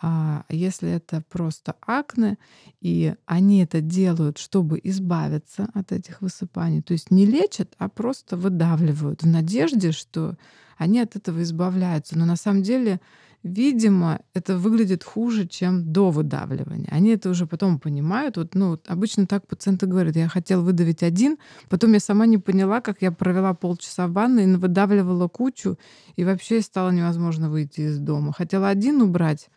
А 0.00 0.44
если 0.48 0.90
это 0.90 1.22
просто 1.28 1.74
акне, 1.80 2.38
и 2.80 3.14
они 3.26 3.62
это 3.62 3.80
делают, 3.80 4.38
чтобы 4.38 4.80
избавиться 4.84 5.68
от 5.74 5.92
этих 5.92 6.22
высыпаний, 6.22 6.82
то 6.82 6.92
есть 6.92 7.10
не 7.10 7.26
лечат, 7.26 7.74
а 7.78 7.88
просто 7.88 8.36
выдавливают 8.36 9.22
в 9.22 9.26
надежде, 9.26 9.92
что 9.92 10.36
они 10.76 11.00
от 11.00 11.16
этого 11.16 11.42
избавляются. 11.42 12.16
Но 12.16 12.26
на 12.26 12.36
самом 12.36 12.62
деле 12.62 13.00
видимо, 13.42 14.20
это 14.34 14.56
выглядит 14.56 15.04
хуже, 15.04 15.46
чем 15.46 15.92
до 15.92 16.10
выдавливания. 16.10 16.88
Они 16.90 17.10
это 17.10 17.30
уже 17.30 17.46
потом 17.46 17.78
понимают. 17.78 18.36
Вот, 18.36 18.54
ну, 18.54 18.78
обычно 18.86 19.26
так 19.26 19.46
пациенты 19.46 19.86
говорят, 19.86 20.16
я 20.16 20.28
хотел 20.28 20.62
выдавить 20.62 21.02
один, 21.02 21.38
потом 21.68 21.92
я 21.92 22.00
сама 22.00 22.26
не 22.26 22.38
поняла, 22.38 22.80
как 22.80 23.00
я 23.00 23.12
провела 23.12 23.54
полчаса 23.54 24.06
в 24.06 24.12
ванной, 24.12 24.56
выдавливала 24.56 25.28
кучу, 25.28 25.78
и 26.16 26.24
вообще 26.24 26.60
стало 26.60 26.90
невозможно 26.90 27.50
выйти 27.50 27.82
из 27.82 27.98
дома. 27.98 28.32
Хотела 28.32 28.68
один 28.68 29.02
убрать, 29.02 29.48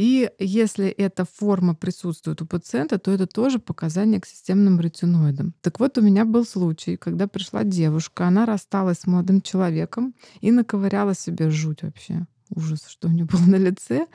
и 0.00 0.30
если 0.38 0.88
эта 0.88 1.26
форма 1.26 1.74
присутствует 1.74 2.40
у 2.40 2.46
пациента, 2.46 2.98
то 2.98 3.10
это 3.10 3.26
тоже 3.26 3.58
показание 3.58 4.18
к 4.18 4.24
системным 4.24 4.80
ретиноидам. 4.80 5.52
Так 5.60 5.78
вот, 5.78 5.98
у 5.98 6.00
меня 6.00 6.24
был 6.24 6.46
случай, 6.46 6.96
когда 6.96 7.26
пришла 7.26 7.64
девушка, 7.64 8.26
она 8.26 8.46
рассталась 8.46 9.00
с 9.00 9.06
молодым 9.06 9.42
человеком 9.42 10.14
и 10.40 10.52
наковыряла 10.52 11.14
себе 11.14 11.50
жуть 11.50 11.82
вообще 11.82 12.26
ужас, 12.48 12.86
что 12.88 13.08
у 13.08 13.10
нее 13.10 13.26
было 13.26 13.42
на 13.42 13.56
лице. 13.56 14.06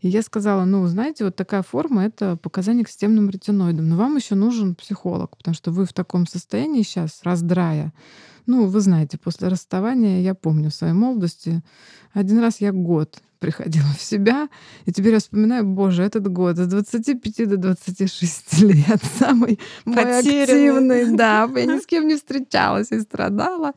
И 0.00 0.08
я 0.08 0.22
сказала, 0.22 0.64
ну, 0.64 0.86
знаете, 0.86 1.26
вот 1.26 1.36
такая 1.36 1.62
форма— 1.62 2.04
это 2.06 2.36
показание 2.36 2.86
к 2.86 2.88
системным 2.88 3.28
ретиноидам. 3.28 3.86
Но 3.86 3.96
вам 3.96 4.16
еще 4.16 4.36
нужен 4.36 4.74
психолог, 4.74 5.36
потому 5.36 5.54
что 5.54 5.72
вы 5.72 5.84
в 5.84 5.92
таком 5.92 6.26
состоянии 6.26 6.80
сейчас, 6.80 7.20
раздрая. 7.22 7.92
Ну, 8.46 8.66
вы 8.66 8.80
знаете, 8.80 9.16
после 9.18 9.48
расставания, 9.48 10.20
я 10.20 10.34
помню 10.34 10.70
в 10.70 10.74
своей 10.74 10.92
молодости, 10.92 11.62
один 12.12 12.38
раз 12.40 12.60
я 12.60 12.72
год 12.72 13.22
приходила 13.38 13.88
в 13.96 14.00
себя. 14.00 14.48
И 14.84 14.92
теперь 14.92 15.14
я 15.14 15.18
вспоминаю, 15.18 15.64
боже, 15.64 16.02
этот 16.02 16.28
год 16.28 16.56
с 16.56 16.66
25 16.66 17.48
до 17.48 17.56
26 17.56 18.62
лет 18.62 19.02
самый 19.18 19.58
мой 19.84 20.18
активный. 20.18 21.16
Да, 21.16 21.50
я 21.54 21.66
ни 21.66 21.78
с 21.80 21.86
кем 21.86 22.06
не 22.06 22.16
встречалась 22.16 22.92
и 22.92 23.00
страдала. 23.00 23.72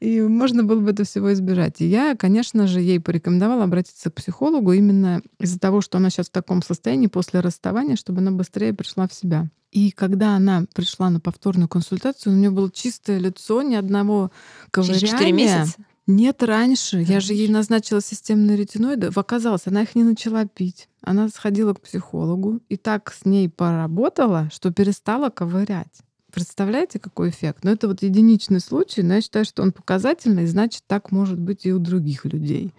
И 0.00 0.20
можно 0.20 0.64
было 0.64 0.80
бы 0.80 0.90
это 0.90 1.04
всего 1.04 1.32
избежать. 1.32 1.80
И 1.80 1.86
я, 1.86 2.16
конечно 2.16 2.66
же, 2.66 2.80
ей 2.80 3.00
порекомендовала 3.00 3.64
обратиться 3.64 4.10
к 4.10 4.14
психологу 4.14 4.72
именно 4.72 5.22
из-за 5.38 5.58
того, 5.58 5.80
что 5.80 5.98
она 5.98 6.10
сейчас 6.10 6.28
в 6.28 6.32
таком 6.32 6.62
состоянии 6.62 7.06
после 7.06 7.40
расставания, 7.40 7.96
чтобы 7.96 8.20
она 8.20 8.30
быстрее 8.32 8.74
пришла 8.74 9.08
в 9.08 9.14
себя. 9.14 9.48
И 9.72 9.92
когда 9.92 10.34
она 10.34 10.64
пришла 10.74 11.10
на 11.10 11.20
повторную 11.20 11.68
консультацию, 11.68 12.32
у 12.32 12.36
нее 12.36 12.50
было 12.50 12.70
чистое 12.70 13.18
лицо, 13.18 13.62
ни 13.62 13.76
одного 13.76 14.32
ковыряния. 14.70 15.00
Через 15.00 15.12
4 15.12 15.32
месяца? 15.32 15.74
Нет, 16.06 16.42
раньше. 16.42 16.96
раньше. 16.96 17.12
Я 17.12 17.20
же 17.20 17.34
ей 17.34 17.48
назначила 17.48 18.00
системные 18.00 18.56
ретиноиды. 18.56 19.10
Оказалось, 19.14 19.66
она 19.66 19.82
их 19.82 19.94
не 19.94 20.02
начала 20.02 20.44
пить. 20.44 20.88
Она 21.02 21.28
сходила 21.28 21.72
к 21.72 21.80
психологу 21.80 22.60
и 22.68 22.76
так 22.76 23.12
с 23.12 23.24
ней 23.24 23.48
поработала, 23.48 24.48
что 24.52 24.72
перестала 24.72 25.30
ковырять. 25.30 26.00
Представляете, 26.32 26.98
какой 26.98 27.30
эффект? 27.30 27.60
Но 27.62 27.70
ну, 27.70 27.76
это 27.76 27.88
вот 27.88 28.02
единичный 28.02 28.60
случай, 28.60 29.02
но 29.02 29.14
я 29.14 29.20
считаю, 29.20 29.44
что 29.44 29.62
он 29.62 29.72
показательный, 29.72 30.46
значит, 30.46 30.82
так 30.86 31.10
может 31.12 31.38
быть 31.38 31.66
и 31.66 31.72
у 31.72 31.78
других 31.78 32.24
людей. 32.24 32.72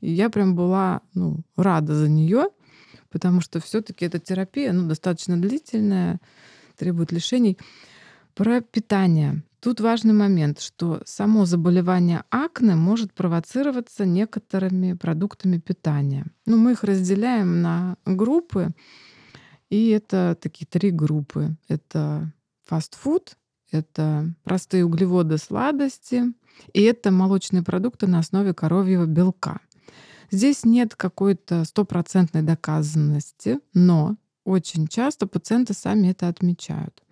И 0.00 0.12
я 0.12 0.28
прям 0.28 0.54
была 0.54 1.02
ну, 1.14 1.40
рада 1.56 1.94
за 1.94 2.08
нее, 2.08 2.48
потому 3.10 3.40
что 3.40 3.60
все-таки 3.60 4.04
эта 4.04 4.18
терапия 4.18 4.72
ну, 4.72 4.88
достаточно 4.88 5.40
длительная, 5.40 6.20
требует 6.76 7.12
лишений. 7.12 7.58
Про 8.34 8.60
питание. 8.60 9.42
Тут 9.60 9.80
важный 9.80 10.12
момент, 10.12 10.60
что 10.60 11.00
само 11.06 11.44
заболевание 11.46 12.22
акне 12.30 12.74
может 12.74 13.12
провоцироваться 13.14 14.04
некоторыми 14.04 14.92
продуктами 14.92 15.58
питания. 15.58 16.26
Ну, 16.44 16.56
мы 16.56 16.72
их 16.72 16.84
разделяем 16.84 17.62
на 17.62 17.96
группы, 18.04 18.72
и 19.70 19.88
это 19.88 20.36
такие 20.40 20.66
три 20.66 20.90
группы. 20.90 21.56
Это 21.66 22.32
фастфуд, 22.64 23.36
это 23.70 24.32
простые 24.44 24.84
углеводы, 24.84 25.38
сладости, 25.38 26.32
и 26.72 26.82
это 26.82 27.10
молочные 27.10 27.62
продукты 27.62 28.06
на 28.06 28.20
основе 28.20 28.54
коровьего 28.54 29.06
белка. 29.06 29.60
Здесь 30.30 30.64
нет 30.64 30.94
какой-то 30.94 31.64
стопроцентной 31.64 32.42
доказанности, 32.42 33.60
но 33.74 34.16
очень 34.44 34.86
часто 34.86 35.26
пациенты 35.26 35.74
сами 35.74 36.08
это 36.08 36.28
отмечают. 36.28 37.02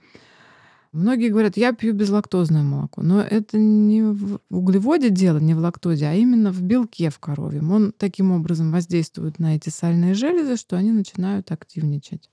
Многие 0.92 1.28
говорят, 1.28 1.56
я 1.56 1.72
пью 1.72 1.92
безлактозное 1.92 2.62
молоко, 2.62 3.02
но 3.02 3.20
это 3.20 3.58
не 3.58 4.02
в 4.02 4.38
углеводе 4.48 5.10
дело, 5.10 5.38
не 5.38 5.52
в 5.52 5.58
лактозе, 5.58 6.06
а 6.06 6.14
именно 6.14 6.52
в 6.52 6.62
белке 6.62 7.10
в 7.10 7.18
коровьем. 7.18 7.72
Он 7.72 7.92
таким 7.96 8.30
образом 8.30 8.70
воздействует 8.70 9.40
на 9.40 9.56
эти 9.56 9.70
сальные 9.70 10.14
железы, 10.14 10.56
что 10.56 10.76
они 10.76 10.92
начинают 10.92 11.50
активничать. 11.50 12.30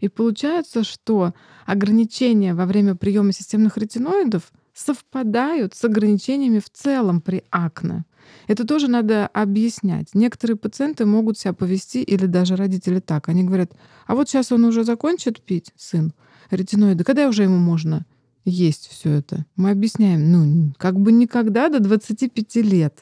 И 0.00 0.08
получается, 0.08 0.84
что 0.84 1.32
ограничения 1.64 2.52
во 2.52 2.66
время 2.66 2.94
приема 2.94 3.32
системных 3.32 3.78
ретиноидов 3.78 4.52
совпадают 4.74 5.74
с 5.74 5.84
ограничениями 5.84 6.58
в 6.58 6.70
целом 6.70 7.20
при 7.20 7.44
акне. 7.50 8.04
Это 8.46 8.66
тоже 8.66 8.88
надо 8.88 9.26
объяснять. 9.26 10.14
Некоторые 10.14 10.56
пациенты 10.56 11.04
могут 11.04 11.38
себя 11.38 11.52
повести, 11.52 12.02
или 12.02 12.26
даже 12.26 12.56
родители 12.56 13.00
так. 13.00 13.28
Они 13.28 13.44
говорят, 13.44 13.72
а 14.06 14.14
вот 14.14 14.28
сейчас 14.28 14.52
он 14.52 14.64
уже 14.64 14.84
закончит 14.84 15.42
пить, 15.42 15.72
сын, 15.76 16.12
ретиноиды, 16.50 17.04
когда 17.04 17.28
уже 17.28 17.42
ему 17.44 17.58
можно 17.58 18.06
есть 18.44 18.88
все 18.88 19.10
это. 19.10 19.46
Мы 19.56 19.70
объясняем, 19.70 20.32
ну, 20.32 20.72
как 20.76 20.98
бы 20.98 21.12
никогда 21.12 21.68
до 21.68 21.80
25 21.80 22.56
лет, 22.56 23.00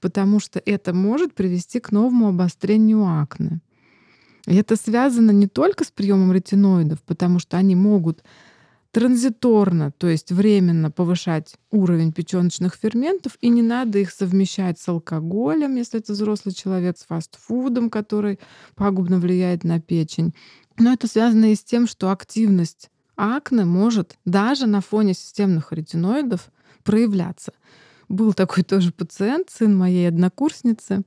потому 0.00 0.40
что 0.40 0.60
это 0.64 0.92
может 0.92 1.34
привести 1.34 1.80
к 1.80 1.92
новому 1.92 2.28
обострению 2.28 3.04
акне. 3.06 3.60
И 4.46 4.54
это 4.56 4.76
связано 4.76 5.30
не 5.30 5.46
только 5.46 5.84
с 5.84 5.90
приемом 5.90 6.32
ретиноидов, 6.32 7.00
потому 7.02 7.38
что 7.38 7.56
они 7.56 7.76
могут 7.76 8.22
транзиторно, 8.92 9.90
то 9.90 10.06
есть 10.06 10.30
временно 10.30 10.90
повышать 10.90 11.54
уровень 11.70 12.12
печёночных 12.12 12.74
ферментов, 12.74 13.38
и 13.40 13.48
не 13.48 13.62
надо 13.62 13.98
их 13.98 14.10
совмещать 14.10 14.78
с 14.78 14.86
алкоголем, 14.88 15.76
если 15.76 15.98
это 15.98 16.12
взрослый 16.12 16.54
человек, 16.54 16.98
с 16.98 17.06
фастфудом, 17.06 17.88
который 17.88 18.38
пагубно 18.74 19.18
влияет 19.18 19.64
на 19.64 19.80
печень. 19.80 20.34
Но 20.78 20.92
это 20.92 21.06
связано 21.06 21.52
и 21.52 21.54
с 21.54 21.64
тем, 21.64 21.86
что 21.86 22.10
активность 22.10 22.90
акне 23.16 23.64
может 23.64 24.16
даже 24.26 24.66
на 24.66 24.82
фоне 24.82 25.14
системных 25.14 25.72
ретиноидов 25.72 26.50
проявляться. 26.84 27.52
Был 28.08 28.34
такой 28.34 28.62
тоже 28.62 28.92
пациент, 28.92 29.48
сын 29.48 29.74
моей 29.74 30.06
однокурсницы, 30.06 31.02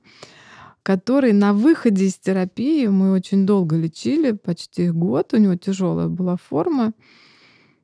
который 0.82 1.32
на 1.32 1.52
выходе 1.52 2.06
из 2.06 2.14
терапии, 2.14 2.86
мы 2.88 3.12
очень 3.12 3.46
долго 3.46 3.76
лечили, 3.76 4.32
почти 4.32 4.90
год, 4.90 5.34
у 5.34 5.36
него 5.36 5.54
тяжелая 5.54 6.08
была 6.08 6.36
форма, 6.36 6.92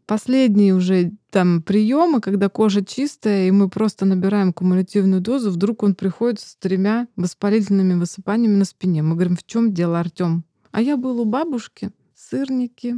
последние 0.06 0.75
уже 0.75 1.12
там 1.30 1.62
приемы, 1.62 2.21
когда 2.21 2.49
кожа 2.49 2.85
чистая, 2.85 3.49
и 3.49 3.50
мы 3.50 3.68
просто 3.68 4.04
набираем 4.04 4.52
кумулятивную 4.52 5.21
дозу, 5.21 5.50
вдруг 5.50 5.82
он 5.82 5.94
приходит 5.94 6.40
с 6.40 6.56
тремя 6.56 7.09
воспалительными 7.16 7.94
высыпаниями 7.94 8.56
на 8.56 8.64
спине. 8.64 9.02
Мы 9.02 9.14
говорим, 9.14 9.37
в 9.37 9.44
чем 9.44 9.73
дело, 9.73 10.00
Артем? 10.00 10.44
А 10.71 10.80
я 10.80 10.97
был 10.97 11.21
у 11.21 11.25
бабушки, 11.25 11.90
сырники, 12.14 12.97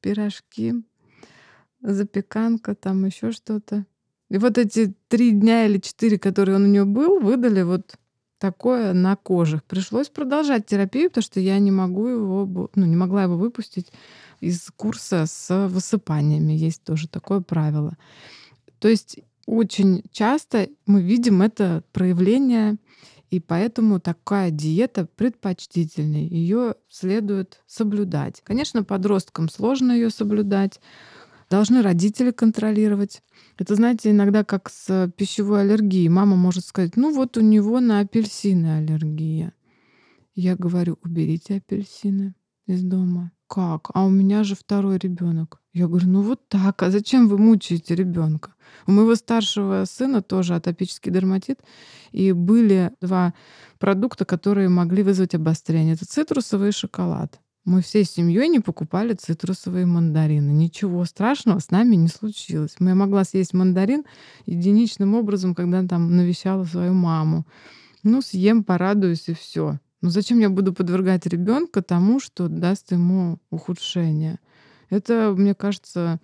пирожки, 0.00 0.74
запеканка, 1.80 2.74
там 2.74 3.04
еще 3.04 3.32
что-то. 3.32 3.86
И 4.30 4.38
вот 4.38 4.56
эти 4.56 4.94
три 5.08 5.30
дня 5.32 5.66
или 5.66 5.78
четыре, 5.78 6.18
которые 6.18 6.56
он 6.56 6.64
у 6.64 6.68
него 6.68 6.86
был, 6.86 7.20
выдали 7.20 7.62
вот 7.62 7.96
такое 8.38 8.92
на 8.92 9.14
коже. 9.14 9.62
Пришлось 9.68 10.08
продолжать 10.08 10.66
терапию, 10.66 11.10
потому 11.10 11.22
что 11.22 11.38
я 11.38 11.58
не 11.58 11.70
могу 11.70 12.08
его, 12.08 12.70
ну, 12.74 12.86
не 12.86 12.96
могла 12.96 13.24
его 13.24 13.36
выпустить 13.36 13.92
из 14.42 14.70
курса 14.76 15.24
с 15.26 15.68
высыпаниями. 15.68 16.52
Есть 16.52 16.82
тоже 16.82 17.08
такое 17.08 17.40
правило. 17.40 17.96
То 18.80 18.88
есть 18.88 19.20
очень 19.46 20.02
часто 20.10 20.68
мы 20.84 21.00
видим 21.00 21.42
это 21.42 21.84
проявление, 21.92 22.76
и 23.30 23.38
поэтому 23.38 24.00
такая 24.00 24.50
диета 24.50 25.06
предпочтительнее. 25.06 26.26
Ее 26.26 26.74
следует 26.88 27.62
соблюдать. 27.66 28.42
Конечно, 28.42 28.82
подросткам 28.82 29.48
сложно 29.48 29.92
ее 29.92 30.10
соблюдать. 30.10 30.80
Должны 31.48 31.82
родители 31.82 32.32
контролировать. 32.32 33.22
Это, 33.58 33.76
знаете, 33.76 34.10
иногда 34.10 34.42
как 34.42 34.70
с 34.70 35.12
пищевой 35.16 35.60
аллергией. 35.62 36.08
Мама 36.08 36.34
может 36.34 36.64
сказать, 36.64 36.96
ну 36.96 37.14
вот 37.14 37.36
у 37.36 37.42
него 37.42 37.78
на 37.78 38.00
апельсины 38.00 38.78
аллергия. 38.78 39.52
Я 40.34 40.56
говорю, 40.56 40.98
уберите 41.02 41.58
апельсины 41.58 42.34
из 42.66 42.82
дома 42.82 43.30
как? 43.52 43.90
А 43.92 44.04
у 44.04 44.08
меня 44.08 44.44
же 44.44 44.54
второй 44.54 44.96
ребенок. 44.96 45.60
Я 45.74 45.86
говорю, 45.86 46.08
ну 46.08 46.22
вот 46.22 46.48
так, 46.48 46.82
а 46.82 46.90
зачем 46.90 47.28
вы 47.28 47.36
мучаете 47.36 47.94
ребенка? 47.94 48.54
У 48.86 48.92
моего 48.92 49.14
старшего 49.14 49.84
сына 49.84 50.22
тоже 50.22 50.54
атопический 50.54 51.12
дерматит, 51.12 51.60
и 52.12 52.32
были 52.32 52.92
два 53.02 53.34
продукта, 53.78 54.24
которые 54.24 54.70
могли 54.70 55.02
вызвать 55.02 55.34
обострение. 55.34 55.94
Это 55.94 56.06
цитрусовый 56.06 56.70
и 56.70 56.72
шоколад. 56.72 57.40
Мы 57.66 57.82
всей 57.82 58.04
семьей 58.04 58.48
не 58.48 58.60
покупали 58.60 59.12
цитрусовые 59.12 59.84
мандарины. 59.84 60.50
Ничего 60.50 61.04
страшного 61.04 61.58
с 61.58 61.70
нами 61.70 61.94
не 61.96 62.08
случилось. 62.08 62.76
Я 62.80 62.94
могла 62.94 63.24
съесть 63.24 63.52
мандарин 63.52 64.04
единичным 64.46 65.14
образом, 65.14 65.54
когда 65.54 65.86
там 65.86 66.16
навещала 66.16 66.64
свою 66.64 66.94
маму. 66.94 67.46
Ну, 68.02 68.22
съем, 68.22 68.64
порадуюсь 68.64 69.28
и 69.28 69.34
все. 69.34 69.78
Но 70.02 70.10
зачем 70.10 70.40
я 70.40 70.50
буду 70.50 70.74
подвергать 70.74 71.26
ребенка 71.26 71.80
тому, 71.80 72.20
что 72.20 72.48
даст 72.48 72.90
ему 72.90 73.38
ухудшение? 73.50 74.40
Это, 74.90 75.32
мне 75.36 75.54
кажется, 75.54 76.20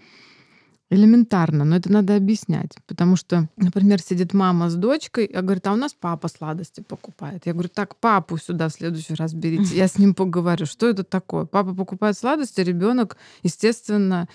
элементарно, 0.90 1.64
но 1.64 1.76
это 1.76 1.90
надо 1.90 2.16
объяснять. 2.16 2.72
Потому 2.86 3.14
что, 3.14 3.48
например, 3.56 4.00
сидит 4.00 4.34
мама 4.34 4.68
с 4.68 4.74
дочкой, 4.74 5.26
и 5.26 5.32
говорит, 5.32 5.66
а 5.68 5.72
у 5.72 5.76
нас 5.76 5.94
папа 5.94 6.26
сладости 6.28 6.80
покупает. 6.80 7.46
Я 7.46 7.52
говорю, 7.52 7.68
так, 7.68 7.96
папу 7.96 8.36
сюда 8.36 8.68
в 8.68 8.72
следующий 8.72 9.14
раз 9.14 9.32
берите. 9.32 9.76
Я 9.76 9.86
с 9.86 9.96
ним 9.96 10.12
поговорю, 10.14 10.66
что 10.66 10.88
это 10.88 11.04
такое. 11.04 11.44
Папа 11.44 11.72
покупает 11.72 12.18
сладости, 12.18 12.60
ребенок, 12.60 13.16
естественно, 13.44 14.28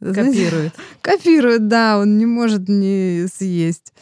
копирует. 0.00 0.74
Копирует, 1.00 1.66
да, 1.66 1.98
он 1.98 2.18
не 2.18 2.26
может 2.26 2.68
не 2.68 3.26
съесть 3.32 3.94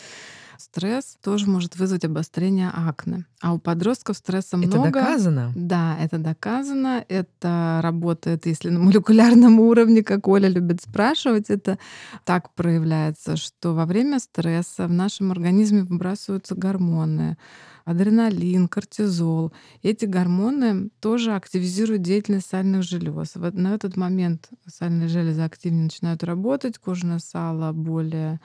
стресс 0.60 1.16
тоже 1.22 1.48
может 1.48 1.76
вызвать 1.76 2.04
обострение 2.04 2.70
акне. 2.72 3.24
А 3.40 3.54
у 3.54 3.58
подростков 3.58 4.16
стресса 4.16 4.56
много. 4.56 4.76
Это 4.76 4.92
доказано? 4.92 5.52
Да, 5.56 5.96
это 5.98 6.18
доказано. 6.18 7.04
Это 7.08 7.80
работает, 7.82 8.46
если 8.46 8.68
на 8.68 8.78
молекулярном 8.78 9.60
уровне, 9.60 10.02
как 10.02 10.28
Оля 10.28 10.48
любит 10.48 10.82
спрашивать, 10.82 11.50
это 11.50 11.78
так 12.24 12.54
проявляется, 12.54 13.36
что 13.36 13.74
во 13.74 13.86
время 13.86 14.18
стресса 14.18 14.86
в 14.86 14.92
нашем 14.92 15.32
организме 15.32 15.82
выбрасываются 15.82 16.54
гормоны, 16.54 17.36
адреналин, 17.84 18.68
кортизол. 18.68 19.52
Эти 19.82 20.04
гормоны 20.04 20.90
тоже 21.00 21.34
активизируют 21.34 22.02
деятельность 22.02 22.48
сальных 22.48 22.82
желез. 22.82 23.32
Вот 23.34 23.54
на 23.54 23.74
этот 23.74 23.96
момент 23.96 24.48
сальные 24.66 25.08
железы 25.08 25.40
активнее 25.40 25.84
начинают 25.84 26.22
работать, 26.22 26.78
кожное 26.78 27.18
сало 27.18 27.72
более 27.72 28.40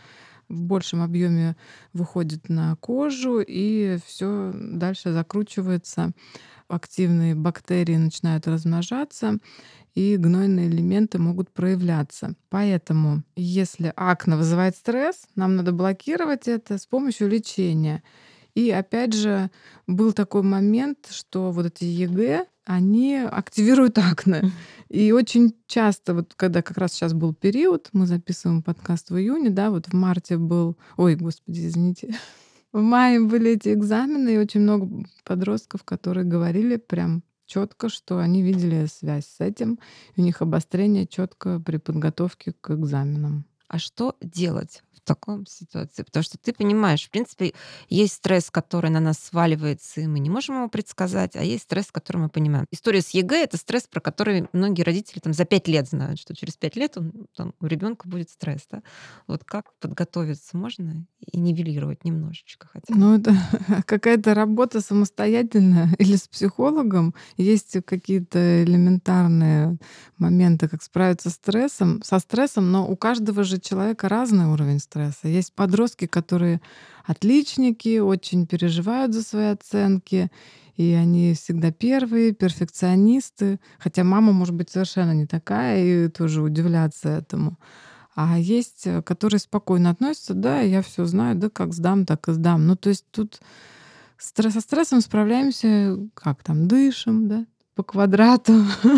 в 0.50 0.62
большем 0.62 1.02
объеме 1.02 1.56
выходит 1.94 2.50
на 2.50 2.76
кожу, 2.78 3.40
и 3.40 3.98
все 4.06 4.52
дальше 4.54 5.12
закручивается. 5.12 6.12
Активные 6.68 7.36
бактерии 7.36 7.96
начинают 7.96 8.48
размножаться, 8.48 9.38
и 9.94 10.18
гнойные 10.18 10.68
элементы 10.68 11.20
могут 11.20 11.52
проявляться. 11.52 12.36
Поэтому, 12.50 13.24
если 13.36 13.94
акне 13.96 14.36
вызывает 14.36 14.76
стресс, 14.76 15.28
нам 15.36 15.56
надо 15.56 15.72
блокировать 15.72 16.48
это 16.48 16.78
с 16.78 16.86
помощью 16.86 17.30
лечения. 17.30 18.04
И 18.56 18.72
опять 18.72 19.14
же, 19.14 19.52
был 19.86 20.14
такой 20.14 20.42
момент, 20.42 21.08
что 21.12 21.52
вот 21.52 21.68
эти 21.68 21.84
ЕГЭ, 21.84 22.46
они 22.66 23.16
активируют 23.18 23.98
акне. 23.98 24.52
И 24.90 25.12
очень 25.12 25.56
часто, 25.68 26.14
вот 26.14 26.34
когда 26.36 26.62
как 26.62 26.78
раз 26.78 26.94
сейчас 26.94 27.14
был 27.14 27.34
период, 27.34 27.90
мы 27.94 28.06
записываем 28.06 28.62
подкаст 28.62 29.10
в 29.10 29.18
июне, 29.18 29.50
да, 29.50 29.70
вот 29.70 29.88
в 29.88 29.94
марте 29.94 30.38
был, 30.38 30.78
ой, 30.98 31.16
господи, 31.16 31.68
извините, 31.68 32.16
в 32.74 32.82
мае 32.82 33.20
были 33.22 33.52
эти 33.52 33.74
экзамены, 33.74 34.36
и 34.36 34.38
очень 34.38 34.62
много 34.62 35.06
подростков, 35.24 35.84
которые 35.84 36.26
говорили 36.26 36.78
прям 36.78 37.24
четко, 37.46 37.90
что 37.90 38.20
они 38.20 38.42
видели 38.42 38.88
связь 38.88 39.28
с 39.28 39.40
этим, 39.40 39.80
у 40.18 40.22
них 40.22 40.42
обострение 40.42 41.06
четко 41.08 41.60
при 41.60 41.78
подготовке 41.78 42.54
к 42.60 42.72
экзаменам. 42.72 43.46
А 43.68 43.80
что 43.80 44.16
делать? 44.22 44.84
Таком 45.06 45.46
ситуации. 45.46 46.04
Потому 46.04 46.24
что 46.24 46.38
ты 46.38 46.52
понимаешь, 46.52 47.06
в 47.06 47.10
принципе, 47.10 47.54
есть 47.88 48.16
стресс, 48.16 48.50
который 48.50 48.90
на 48.90 49.00
нас 49.00 49.20
сваливается, 49.20 50.02
и 50.02 50.08
мы 50.08 50.20
не 50.20 50.30
можем 50.30 50.56
его 50.58 50.68
предсказать, 50.68 51.36
а 51.36 51.44
есть 51.44 51.64
стресс, 51.64 51.92
который 51.92 52.18
мы 52.18 52.30
понимаем. 52.30 52.66
История 52.72 53.02
с 53.02 53.12
ЕГЭ— 53.12 53.44
это 53.44 53.58
стресс, 53.58 53.88
про 53.88 54.02
который 54.02 54.48
многие 54.52 54.82
родители 54.82 55.20
там 55.20 55.34
за 55.34 55.46
пять 55.46 55.68
лет 55.68 55.88
знают, 55.88 56.20
что 56.20 56.36
через 56.36 56.58
пять 56.58 56.76
лет 56.76 56.98
он, 56.98 57.28
там, 57.36 57.54
у 57.62 57.68
ребенка 57.68 58.08
будет 58.08 58.30
стресс. 58.30 58.68
Да? 58.70 58.82
Вот 59.28 59.44
как 59.44 59.74
подготовиться 59.80 60.58
можно 60.58 61.06
и 61.32 61.38
нивелировать 61.38 62.04
немножечко 62.04 62.68
хотя 62.68 62.94
бы? 62.94 63.00
Ну, 63.00 63.18
это 63.18 63.36
какая-то 63.86 64.34
работа 64.34 64.82
самостоятельная 64.82 65.94
или 66.00 66.16
с 66.16 66.28
психологом. 66.28 67.14
Есть 67.38 67.78
какие-то 67.86 68.64
элементарные 68.64 69.78
моменты, 70.18 70.68
как 70.68 70.82
справиться 70.82 71.30
с 71.30 71.34
стрессом, 71.34 72.02
со 72.04 72.18
стрессом, 72.20 72.72
но 72.72 72.90
у 72.90 72.96
каждого 72.96 73.44
же 73.44 73.60
человека 73.60 74.10
разный 74.10 74.46
уровень 74.46 74.80
стресса 74.80 74.95
стресса. 74.96 75.28
Есть 75.28 75.54
подростки, 75.54 76.08
которые 76.08 76.62
отличники, 77.06 78.00
очень 78.00 78.48
переживают 78.48 79.14
за 79.14 79.24
свои 79.24 79.48
оценки, 79.48 80.32
и 80.78 80.92
они 80.94 81.34
всегда 81.34 81.72
первые, 81.72 82.34
перфекционисты. 82.34 83.60
Хотя 83.78 84.04
мама 84.04 84.32
может 84.32 84.56
быть 84.56 84.70
совершенно 84.70 85.14
не 85.14 85.26
такая, 85.26 86.06
и 86.06 86.10
тоже 86.10 86.42
удивляться 86.42 87.10
этому. 87.10 87.58
А 88.16 88.40
есть, 88.40 88.88
э, 88.88 89.02
которые 89.02 89.40
спокойно 89.40 89.90
относятся, 89.90 90.34
да, 90.34 90.62
я 90.62 90.82
все 90.82 91.04
знаю, 91.06 91.36
да, 91.36 91.50
как 91.50 91.74
сдам, 91.74 92.06
так 92.06 92.30
и 92.30 92.32
сдам. 92.32 92.66
Ну, 92.66 92.78
то 92.78 92.90
есть 92.90 93.06
тут 93.12 93.42
со 94.18 94.62
стрессом 94.62 95.02
справляемся, 95.02 95.98
как 96.14 96.42
там, 96.42 96.68
дышим, 96.68 97.28
да, 97.28 97.46
по 97.76 97.84
квадрату. 97.84 98.54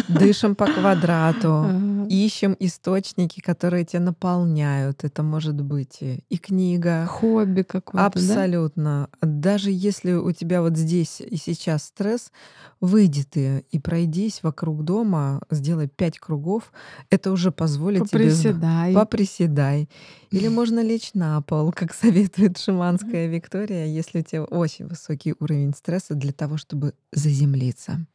Дышим 0.08 0.56
по 0.56 0.66
квадрату. 0.68 1.66
Ага. 2.08 2.08
Ищем 2.10 2.56
источники, 2.60 3.42
которые 3.42 3.84
тебя 3.84 4.00
наполняют. 4.00 5.04
Это 5.04 5.24
может 5.24 5.62
быть 5.62 5.98
и 6.02 6.24
и 6.30 6.38
книга. 6.38 7.06
Хобби 7.06 7.64
какое-то, 7.64 7.98
да? 7.98 8.06
Абсолютно. 8.06 9.10
Даже 9.22 9.72
если 9.72 10.14
у 10.14 10.32
тебя 10.32 10.62
вот 10.62 10.78
здесь 10.78 11.20
и 11.20 11.36
сейчас 11.36 11.84
стресс, 11.86 12.32
выйди 12.80 13.24
ты 13.24 13.66
и 13.72 13.80
пройдись 13.80 14.42
вокруг 14.44 14.84
дома, 14.84 15.42
сделай 15.50 15.88
5 15.88 16.20
кругов. 16.20 16.72
Это 17.10 17.32
уже 17.32 17.52
позволит 17.52 18.10
тебе 18.10 18.26
Поприседай. 18.26 18.94
поприседай. 18.94 19.90
Или 20.32 20.48
можно 20.60 20.82
лечь 20.82 21.12
на 21.14 21.42
пол, 21.42 21.74
как 21.74 21.94
советует 21.94 22.58
шаманская 22.58 23.28
Виктория, 23.28 23.86
если 23.86 24.20
у 24.20 24.24
тебя 24.24 24.44
очень 24.44 24.88
высокий 24.88 25.34
уровень 25.40 25.74
стресса 25.74 26.14
для 26.14 26.32
того, 26.32 26.58
чтобы 26.58 26.94
заземлиться. 27.12 28.06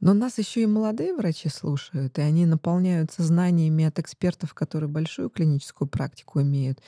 Но 0.00 0.14
нас 0.14 0.38
еще 0.38 0.62
и 0.62 0.66
молодые 0.66 1.14
врачи 1.14 1.50
слушают, 1.50 2.18
и 2.18 2.22
они 2.22 2.46
наполняются 2.46 3.22
знаниями 3.22 3.84
от 3.84 3.98
экспертов, 3.98 4.54
которые 4.54 4.88
большую 4.88 5.28
клиническую 5.28 5.88
практику 5.88 6.40
имеют. 6.40 6.80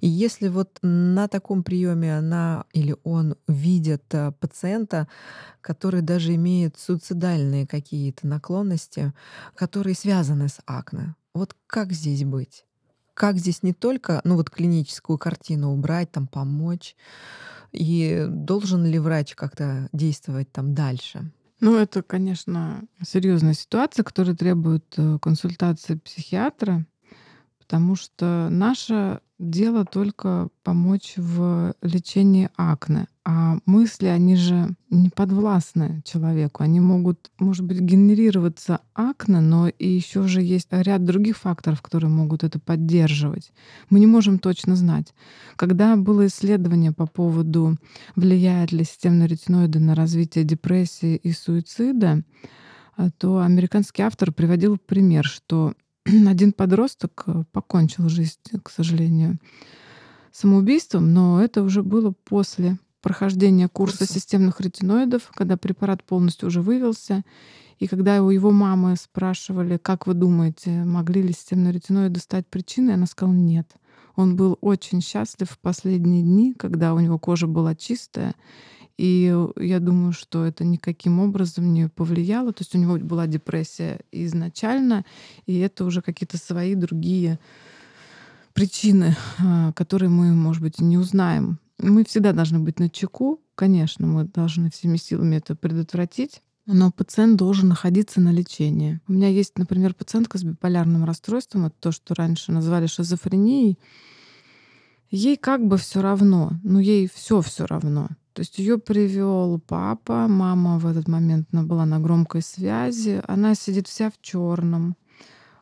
И 0.00 0.08
если 0.08 0.48
вот 0.48 0.78
на 0.80 1.28
таком 1.28 1.62
приеме 1.62 2.16
она 2.16 2.64
или 2.72 2.96
он 3.04 3.36
видят 3.46 4.02
а, 4.14 4.32
пациента, 4.32 5.08
который 5.60 6.00
даже 6.00 6.34
имеет 6.36 6.78
суицидальные 6.78 7.66
какие-то 7.66 8.26
наклонности, 8.26 9.12
которые 9.54 9.94
связаны 9.94 10.48
с 10.48 10.60
акне, 10.64 11.16
вот 11.34 11.54
как 11.66 11.92
здесь 11.92 12.24
быть? 12.24 12.64
Как 13.12 13.36
здесь 13.36 13.62
не 13.62 13.74
только, 13.74 14.22
ну 14.24 14.36
вот 14.36 14.48
клиническую 14.48 15.18
картину 15.18 15.72
убрать, 15.72 16.10
там 16.10 16.26
помочь, 16.26 16.96
и 17.72 18.26
должен 18.26 18.86
ли 18.86 18.98
врач 18.98 19.34
как-то 19.34 19.90
действовать 19.92 20.50
там 20.50 20.74
дальше? 20.74 21.30
Ну, 21.64 21.76
это, 21.76 22.02
конечно, 22.02 22.84
серьезная 23.02 23.54
ситуация, 23.54 24.02
которая 24.02 24.36
требует 24.36 24.84
э, 24.98 25.18
консультации 25.18 25.94
психиатра, 25.94 26.84
потому 27.64 27.96
что 27.96 28.48
наше 28.50 29.20
дело 29.38 29.84
только 29.84 30.48
помочь 30.62 31.14
в 31.16 31.74
лечении 31.82 32.50
акне. 32.56 33.08
А 33.24 33.56
мысли, 33.64 34.06
они 34.06 34.36
же 34.36 34.76
не 34.90 35.08
подвластны 35.08 36.02
человеку. 36.04 36.62
Они 36.62 36.78
могут, 36.78 37.30
может 37.38 37.64
быть, 37.64 37.80
генерироваться 37.80 38.80
акне, 38.94 39.40
но 39.40 39.68
и 39.68 39.88
еще 39.88 40.28
же 40.28 40.42
есть 40.42 40.68
ряд 40.70 41.04
других 41.04 41.38
факторов, 41.38 41.80
которые 41.80 42.10
могут 42.10 42.44
это 42.44 42.60
поддерживать. 42.60 43.50
Мы 43.88 43.98
не 43.98 44.06
можем 44.06 44.38
точно 44.38 44.76
знать. 44.76 45.14
Когда 45.56 45.96
было 45.96 46.26
исследование 46.26 46.92
по 46.92 47.06
поводу, 47.06 47.78
влияет 48.14 48.72
ли 48.72 48.84
системные 48.84 49.26
ретиноиды 49.26 49.80
на 49.80 49.94
развитие 49.94 50.44
депрессии 50.44 51.16
и 51.16 51.32
суицида, 51.32 52.22
а, 52.96 53.10
то 53.10 53.38
американский 53.38 54.02
автор 54.02 54.32
приводил 54.32 54.76
пример, 54.76 55.24
что 55.24 55.74
один 56.26 56.52
подросток 56.52 57.24
э, 57.26 57.44
покончил 57.52 58.08
жизнь, 58.08 58.38
к 58.62 58.70
сожалению, 58.70 59.38
самоубийством, 60.32 61.12
но 61.12 61.42
это 61.42 61.62
уже 61.62 61.82
было 61.82 62.12
после 62.24 62.78
прохождения 63.00 63.68
курса 63.68 63.98
Курса. 63.98 64.14
системных 64.14 64.60
ретиноидов, 64.60 65.30
когда 65.34 65.56
препарат 65.56 66.02
полностью 66.02 66.48
уже 66.48 66.62
вывелся. 66.62 67.22
И 67.78 67.86
когда 67.86 68.22
у 68.22 68.30
его 68.30 68.50
мамы 68.50 68.96
спрашивали, 68.96 69.76
как 69.76 70.06
вы 70.06 70.14
думаете, 70.14 70.70
могли 70.84 71.22
ли 71.22 71.32
системные 71.32 71.72
ретиноиды 71.72 72.20
стать 72.20 72.46
причиной, 72.46 72.94
она 72.94 73.06
сказала 73.06 73.34
нет. 73.34 73.70
Он 74.16 74.36
был 74.36 74.58
очень 74.60 75.00
счастлив 75.00 75.50
в 75.50 75.58
последние 75.58 76.22
дни, 76.22 76.54
когда 76.54 76.94
у 76.94 77.00
него 77.00 77.18
кожа 77.18 77.46
была 77.46 77.74
чистая. 77.74 78.34
И 78.96 79.34
я 79.56 79.80
думаю, 79.80 80.12
что 80.12 80.44
это 80.44 80.64
никаким 80.64 81.18
образом 81.18 81.72
не 81.72 81.88
повлияло. 81.88 82.52
То 82.52 82.62
есть 82.62 82.74
у 82.74 82.78
него 82.78 82.96
была 82.98 83.26
депрессия 83.26 84.00
изначально, 84.12 85.04
и 85.46 85.58
это 85.58 85.84
уже 85.84 86.00
какие-то 86.00 86.38
свои 86.38 86.74
другие 86.74 87.38
причины, 88.52 89.16
а, 89.38 89.72
которые 89.72 90.10
мы, 90.10 90.32
может 90.32 90.62
быть, 90.62 90.80
не 90.80 90.96
узнаем. 90.96 91.58
Мы 91.78 92.04
всегда 92.04 92.32
должны 92.32 92.60
быть 92.60 92.78
на 92.78 92.88
чеку, 92.88 93.40
конечно, 93.56 94.06
мы 94.06 94.24
должны 94.24 94.70
всеми 94.70 94.96
силами 94.96 95.36
это 95.36 95.56
предотвратить, 95.56 96.40
но 96.66 96.92
пациент 96.92 97.36
должен 97.36 97.68
находиться 97.68 98.20
на 98.20 98.32
лечении. 98.32 99.00
У 99.08 99.12
меня 99.12 99.28
есть, 99.28 99.58
например, 99.58 99.92
пациентка 99.92 100.38
с 100.38 100.44
биполярным 100.44 101.04
расстройством, 101.04 101.66
это 101.66 101.74
то, 101.80 101.92
что 101.92 102.14
раньше 102.14 102.52
назвали 102.52 102.86
шизофренией. 102.86 103.78
Ей 105.10 105.36
как 105.36 105.66
бы 105.66 105.76
все 105.76 106.00
равно, 106.00 106.52
ну 106.62 106.78
ей 106.78 107.08
все 107.12 107.40
все 107.40 107.66
равно. 107.66 108.08
То 108.34 108.40
есть 108.40 108.58
ее 108.58 108.78
привел 108.78 109.60
папа, 109.60 110.26
мама 110.28 110.78
в 110.78 110.86
этот 110.86 111.08
момент 111.08 111.48
она 111.52 111.62
была 111.62 111.86
на 111.86 112.00
громкой 112.00 112.42
связи, 112.42 113.22
она 113.26 113.54
сидит 113.54 113.88
вся 113.88 114.10
в 114.10 114.20
черном, 114.20 114.96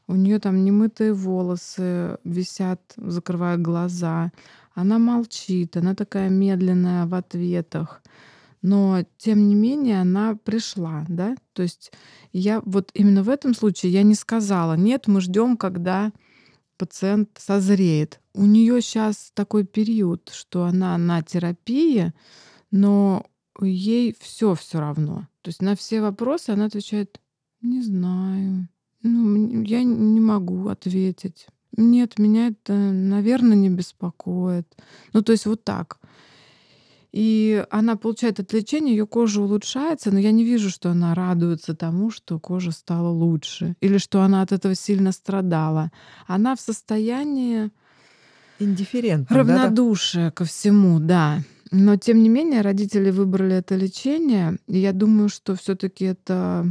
у 0.08 0.14
нее 0.14 0.38
там 0.40 0.64
немытые 0.64 1.14
волосы 1.14 2.18
висят, 2.24 2.80
закрывая 2.96 3.56
глаза. 3.56 4.32
Она 4.74 4.98
молчит, 4.98 5.76
она 5.76 5.94
такая 5.94 6.28
медленная 6.28 7.06
в 7.06 7.14
ответах. 7.14 8.02
Но, 8.62 9.04
тем 9.16 9.48
не 9.48 9.54
менее, 9.54 10.00
она 10.00 10.36
пришла, 10.36 11.04
да. 11.08 11.34
То 11.52 11.62
есть 11.62 11.92
я 12.32 12.60
вот 12.64 12.90
именно 12.94 13.22
в 13.22 13.28
этом 13.28 13.54
случае 13.54 13.92
я 13.92 14.02
не 14.02 14.14
сказала, 14.14 14.74
нет, 14.74 15.06
мы 15.06 15.20
ждем, 15.20 15.56
когда 15.56 16.12
пациент 16.78 17.30
созреет. 17.38 18.20
У 18.34 18.44
нее 18.44 18.80
сейчас 18.80 19.32
такой 19.34 19.64
период, 19.64 20.30
что 20.32 20.64
она 20.64 20.96
на 20.98 21.22
терапии, 21.22 22.12
но 22.72 23.24
ей 23.60 24.16
все 24.18 24.56
все 24.56 24.80
равно. 24.80 25.28
То 25.42 25.48
есть 25.48 25.62
на 25.62 25.76
все 25.76 26.00
вопросы 26.00 26.50
она 26.50 26.64
отвечает, 26.64 27.20
не 27.60 27.82
знаю, 27.82 28.68
ну, 29.02 29.62
я 29.62 29.84
не 29.84 30.20
могу 30.20 30.68
ответить. 30.68 31.46
Нет, 31.76 32.18
меня 32.18 32.48
это, 32.48 32.72
наверное, 32.74 33.56
не 33.56 33.70
беспокоит. 33.70 34.66
Ну, 35.12 35.22
то 35.22 35.32
есть 35.32 35.46
вот 35.46 35.64
так. 35.64 35.98
И 37.12 37.64
она 37.70 37.96
получает 37.96 38.40
это 38.40 38.56
лечение, 38.56 38.96
ее 38.96 39.06
кожа 39.06 39.42
улучшается, 39.42 40.10
но 40.10 40.18
я 40.18 40.32
не 40.32 40.44
вижу, 40.44 40.70
что 40.70 40.90
она 40.90 41.14
радуется 41.14 41.74
тому, 41.74 42.10
что 42.10 42.38
кожа 42.38 42.70
стала 42.70 43.08
лучше, 43.08 43.74
или 43.80 43.98
что 43.98 44.22
она 44.22 44.40
от 44.40 44.52
этого 44.52 44.74
сильно 44.74 45.12
страдала. 45.12 45.90
Она 46.26 46.56
в 46.56 46.60
состоянии 46.60 47.70
Индифферентным, 48.58 49.46
да-да? 49.46 49.64
равнодушия 49.64 50.30
ко 50.30 50.44
всему, 50.44 51.00
да. 51.00 51.42
Но 51.72 51.96
тем 51.96 52.22
не 52.22 52.28
менее 52.28 52.60
родители 52.60 53.10
выбрали 53.10 53.56
это 53.56 53.76
лечение, 53.76 54.58
и 54.66 54.78
я 54.78 54.92
думаю, 54.92 55.30
что 55.30 55.56
все-таки 55.56 56.04
это 56.04 56.66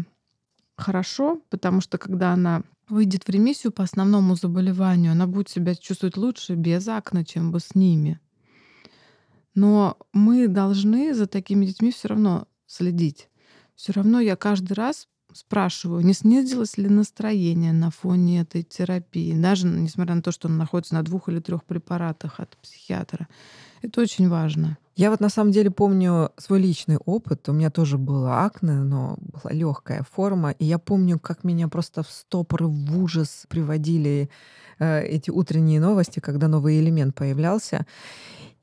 хорошо, 0.77 1.41
потому 1.49 1.81
что 1.81 1.97
когда 1.97 2.33
она 2.33 2.61
выйдет 2.87 3.23
в 3.23 3.29
ремиссию 3.29 3.71
по 3.71 3.83
основному 3.83 4.35
заболеванию, 4.35 5.13
она 5.13 5.25
будет 5.25 5.49
себя 5.49 5.73
чувствовать 5.73 6.17
лучше 6.17 6.53
без 6.53 6.87
акне, 6.87 7.25
чем 7.25 7.51
бы 7.51 7.59
с 7.59 7.73
ними. 7.73 8.19
Но 9.55 9.97
мы 10.13 10.47
должны 10.47 11.15
за 11.15 11.25
такими 11.25 11.65
детьми 11.65 11.91
все 11.91 12.09
равно 12.09 12.47
следить. 12.67 13.27
Все 13.73 13.93
равно 13.93 14.19
я 14.19 14.35
каждый 14.35 14.73
раз 14.73 15.07
спрашиваю, 15.33 16.05
не 16.05 16.13
снизилось 16.13 16.77
ли 16.77 16.89
настроение 16.89 17.73
на 17.73 17.91
фоне 17.91 18.41
этой 18.41 18.63
терапии, 18.63 19.33
даже 19.33 19.67
несмотря 19.67 20.15
на 20.15 20.21
то, 20.21 20.31
что 20.31 20.47
он 20.47 20.57
находится 20.57 20.93
на 20.93 21.03
двух 21.03 21.29
или 21.29 21.39
трех 21.39 21.63
препаратах 21.63 22.39
от 22.39 22.57
психиатра. 22.57 23.27
Это 23.81 24.01
очень 24.01 24.29
важно. 24.29 24.77
Я 24.95 25.09
вот 25.09 25.19
на 25.19 25.29
самом 25.29 25.51
деле 25.51 25.71
помню 25.71 26.31
свой 26.37 26.59
личный 26.59 26.97
опыт. 26.97 27.47
У 27.49 27.53
меня 27.53 27.71
тоже 27.71 27.97
было 27.97 28.43
акне, 28.43 28.73
но 28.73 29.17
была 29.19 29.51
легкая 29.51 30.05
форма. 30.11 30.51
И 30.51 30.65
я 30.65 30.77
помню, 30.77 31.17
как 31.17 31.43
меня 31.43 31.67
просто 31.67 32.03
в 32.03 32.09
стопор 32.11 32.65
в 32.65 32.97
ужас 33.01 33.45
приводили 33.47 34.29
э, 34.79 35.01
эти 35.03 35.31
утренние 35.31 35.79
новости, 35.79 36.19
когда 36.19 36.47
новый 36.47 36.79
элемент 36.79 37.15
появлялся. 37.15 37.87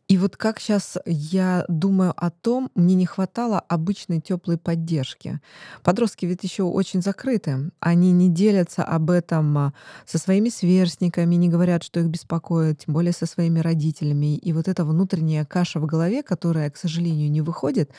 И 0.08 0.16
вот 0.16 0.38
как 0.38 0.58
сейчас 0.58 0.96
я 1.04 1.66
думаю 1.68 2.14
о 2.16 2.30
том, 2.30 2.70
мне 2.74 2.94
не 2.94 3.04
хватало 3.04 3.60
обычной 3.60 4.22
теплой 4.22 4.56
поддержки. 4.56 5.38
Подростки 5.82 6.24
ведь 6.24 6.42
еще 6.42 6.62
очень 6.62 7.02
закрыты. 7.02 7.70
Они 7.78 8.10
не 8.10 8.30
делятся 8.30 8.84
об 8.84 9.10
этом 9.10 9.58
а, 9.58 9.72
со 10.06 10.16
своими 10.16 10.48
сверстниками, 10.48 11.34
не 11.34 11.50
говорят, 11.50 11.82
что 11.82 12.00
их 12.00 12.06
беспокоит, 12.06 12.86
тем 12.86 12.94
более 12.94 13.12
со 13.12 13.26
своими 13.26 13.60
родителями. 13.60 14.38
И 14.38 14.54
вот 14.54 14.66
эта 14.66 14.82
внутренняя 14.86 15.44
каша 15.44 15.78
в 15.78 15.84
голове, 15.84 16.22
которая, 16.22 16.70
к 16.70 16.78
сожалению, 16.78 17.30
не 17.30 17.42
выходит, 17.42 17.90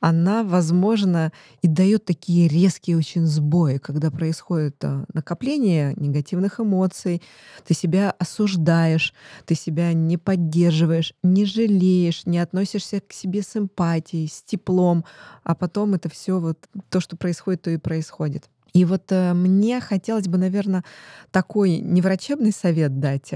она, 0.00 0.44
возможно, 0.44 1.32
и 1.62 1.68
дает 1.68 2.04
такие 2.04 2.48
резкие 2.48 2.98
очень 2.98 3.24
сбои, 3.24 3.78
когда 3.78 4.10
происходит 4.10 4.76
а, 4.84 5.06
накопление 5.14 5.94
негативных 5.96 6.60
эмоций, 6.60 7.22
ты 7.66 7.72
себя 7.72 8.14
осуждаешь, 8.18 9.14
ты 9.46 9.54
себя 9.54 9.94
не 9.94 10.18
поддерживаешь, 10.18 11.14
не 11.22 11.45
жалеешь, 11.46 12.26
не 12.26 12.38
относишься 12.38 13.00
к 13.00 13.12
себе 13.12 13.42
с 13.42 13.56
эмпатией, 13.56 14.28
с 14.28 14.42
теплом, 14.42 15.04
а 15.42 15.54
потом 15.54 15.94
это 15.94 16.08
все 16.08 16.38
вот 16.38 16.68
то, 16.90 17.00
что 17.00 17.16
происходит, 17.16 17.62
то 17.62 17.70
и 17.70 17.76
происходит. 17.76 18.50
И 18.72 18.84
вот 18.84 19.10
э, 19.10 19.32
мне 19.32 19.80
хотелось 19.80 20.28
бы, 20.28 20.38
наверное, 20.38 20.84
такой 21.30 21.78
не 21.78 22.02
врачебный 22.02 22.52
совет 22.52 23.00
дать, 23.00 23.32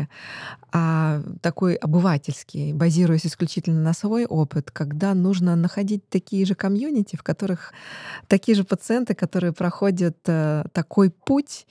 а 0.73 1.23
такой 1.40 1.75
обывательский, 1.75 2.73
базируясь 2.73 3.27
исключительно 3.27 3.81
на 3.81 3.93
свой 3.93 4.27
опыт, 4.27 4.71
когда 4.71 5.14
нужно 5.14 5.57
находить 5.57 6.09
такие 6.09 6.45
же 6.47 6.55
комьюнити, 6.55 7.16
в 7.16 7.23
которых 7.23 7.73
такие 8.29 8.55
же 8.55 8.64
пациенты, 8.64 9.14
которые 9.14 9.53
проходят 9.53 10.19
э, 10.27 10.64
такой 10.73 11.11
путь. 11.11 11.66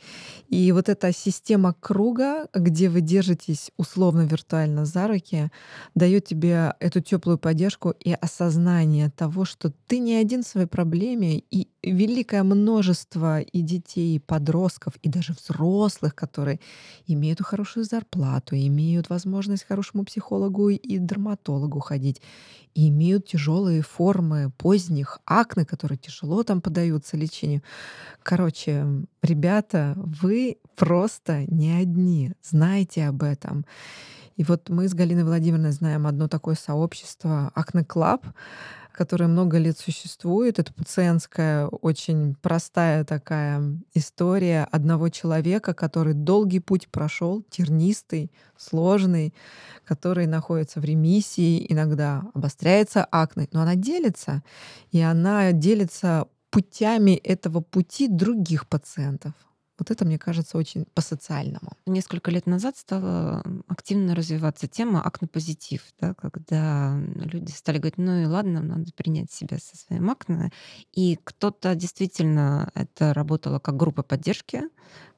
И 0.50 0.72
вот 0.72 0.90
эта 0.90 1.14
система 1.14 1.76
круга, 1.80 2.48
где 2.54 2.90
вы 2.90 3.02
держитесь 3.02 3.72
условно 3.78 4.22
виртуально 4.22 4.86
за 4.86 5.08
руки, 5.08 5.52
дает 5.96 6.26
тебе 6.26 6.74
эту 6.80 7.02
теплую 7.02 7.38
поддержку 7.38 7.92
и 7.92 8.14
осознание 8.14 9.10
того, 9.10 9.46
что 9.46 9.72
ты 9.88 10.00
не 10.00 10.16
один 10.16 10.44
в 10.44 10.48
своей 10.48 10.68
проблеме, 10.68 11.44
и 11.52 11.68
великое 11.84 12.44
множество 12.44 13.40
и 13.52 13.62
детей, 13.62 14.16
и 14.16 14.20
подростков, 14.20 14.94
и 15.02 15.10
даже 15.10 15.34
взрослых, 15.34 16.16
которые 16.16 16.60
имеют 17.08 17.42
хорошую 17.42 17.84
зарплату, 17.84 18.56
имеют 18.56 19.10
возможность 19.10 19.64
к 19.64 19.68
хорошему 19.68 20.06
психологу 20.06 20.70
и 20.70 20.98
дерматологу 20.98 21.80
ходить, 21.80 22.22
и 22.74 22.90
имеют 22.90 23.28
тяжелые 23.28 23.82
формы 23.82 24.52
поздних 24.58 25.20
акне, 25.26 25.66
которые 25.66 25.98
тяжело 25.98 26.44
там 26.44 26.62
поддаются 26.62 27.18
лечению. 27.18 27.62
Короче, 28.24 28.86
ребята, 29.22 29.94
вы 29.98 30.58
просто 30.76 31.46
не 31.48 31.72
одни. 31.72 32.34
Знайте 32.42 33.08
об 33.08 33.24
этом. 33.24 33.66
И 34.40 34.44
вот 34.46 34.70
мы 34.70 34.88
с 34.88 34.94
Галиной 34.94 35.26
Владимировной 35.26 35.74
знаем 35.74 36.08
одно 36.08 36.30
такое 36.30 36.56
сообщество 36.56 37.52
Acne 37.56 37.84
Club, 37.84 38.26
которая 38.92 39.30
много 39.30 39.58
лет 39.58 39.78
существует. 39.78 40.60
Это 40.60 40.74
пациентская, 40.74 41.68
очень 41.68 42.36
простая 42.42 43.04
такая 43.04 43.78
история 43.94 44.68
одного 44.72 45.10
человека, 45.10 45.74
который 45.74 46.14
долгий 46.14 46.60
путь 46.60 46.88
прошел, 46.90 47.44
тернистый, 47.50 48.32
сложный, 48.58 49.34
который 49.86 50.28
находится 50.28 50.80
в 50.80 50.86
ремиссии, 50.86 51.66
иногда 51.70 52.24
обостряется 52.34 53.06
акне, 53.06 53.48
но 53.52 53.62
она 53.62 53.76
делится, 53.76 54.44
и 54.92 55.02
она 55.02 55.52
делится 55.52 56.28
путями 56.50 57.12
этого 57.12 57.62
пути 57.62 58.08
других 58.08 58.68
пациентов. 58.68 59.34
Вот 59.80 59.92
это, 59.92 60.06
мне 60.06 60.20
кажется, 60.20 60.58
очень 60.58 60.86
по-социальному. 60.94 61.72
Несколько 61.86 62.32
лет 62.32 62.46
назад 62.46 62.78
стала 62.78 63.44
активно 63.68 64.14
развиваться 64.14 64.68
тема 64.68 65.02
акне-позитив, 65.02 65.82
да, 66.00 66.14
когда 66.14 67.00
люди 67.16 67.52
стали 67.52 67.78
говорить, 67.78 67.98
ну 67.98 68.22
и 68.22 68.26
ладно, 68.26 68.62
надо 68.62 68.92
принять 68.94 69.32
себя 69.32 69.58
со 69.58 69.78
своим 69.78 70.10
акне. 70.10 70.52
И 70.94 71.18
кто-то 71.24 71.76
действительно 71.76 72.72
это 72.76 73.14
работало 73.14 73.60
как 73.60 73.78
группа 73.78 74.04
поддержки, 74.04 74.64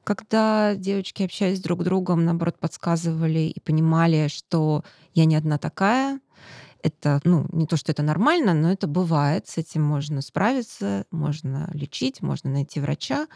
когда 0.04 0.74
девочки, 0.74 1.22
общаясь 1.22 1.60
друг 1.60 1.82
с 1.82 1.84
другом, 1.84 2.24
наоборот, 2.24 2.58
подсказывали 2.58 3.40
и 3.40 3.60
понимали, 3.60 4.28
что 4.28 4.84
я 5.14 5.24
не 5.24 5.36
одна 5.36 5.58
такая, 5.58 6.20
это, 6.82 7.20
ну, 7.24 7.46
не 7.52 7.66
то, 7.66 7.76
что 7.76 7.92
это 7.92 8.02
нормально, 8.02 8.54
но 8.54 8.70
это 8.70 8.86
бывает, 8.86 9.48
с 9.48 9.58
этим 9.58 9.82
можно 9.82 10.20
справиться, 10.20 11.06
можно 11.10 11.70
лечить, 11.72 12.22
можно 12.22 12.50
найти 12.50 12.80
врача. 12.80 13.28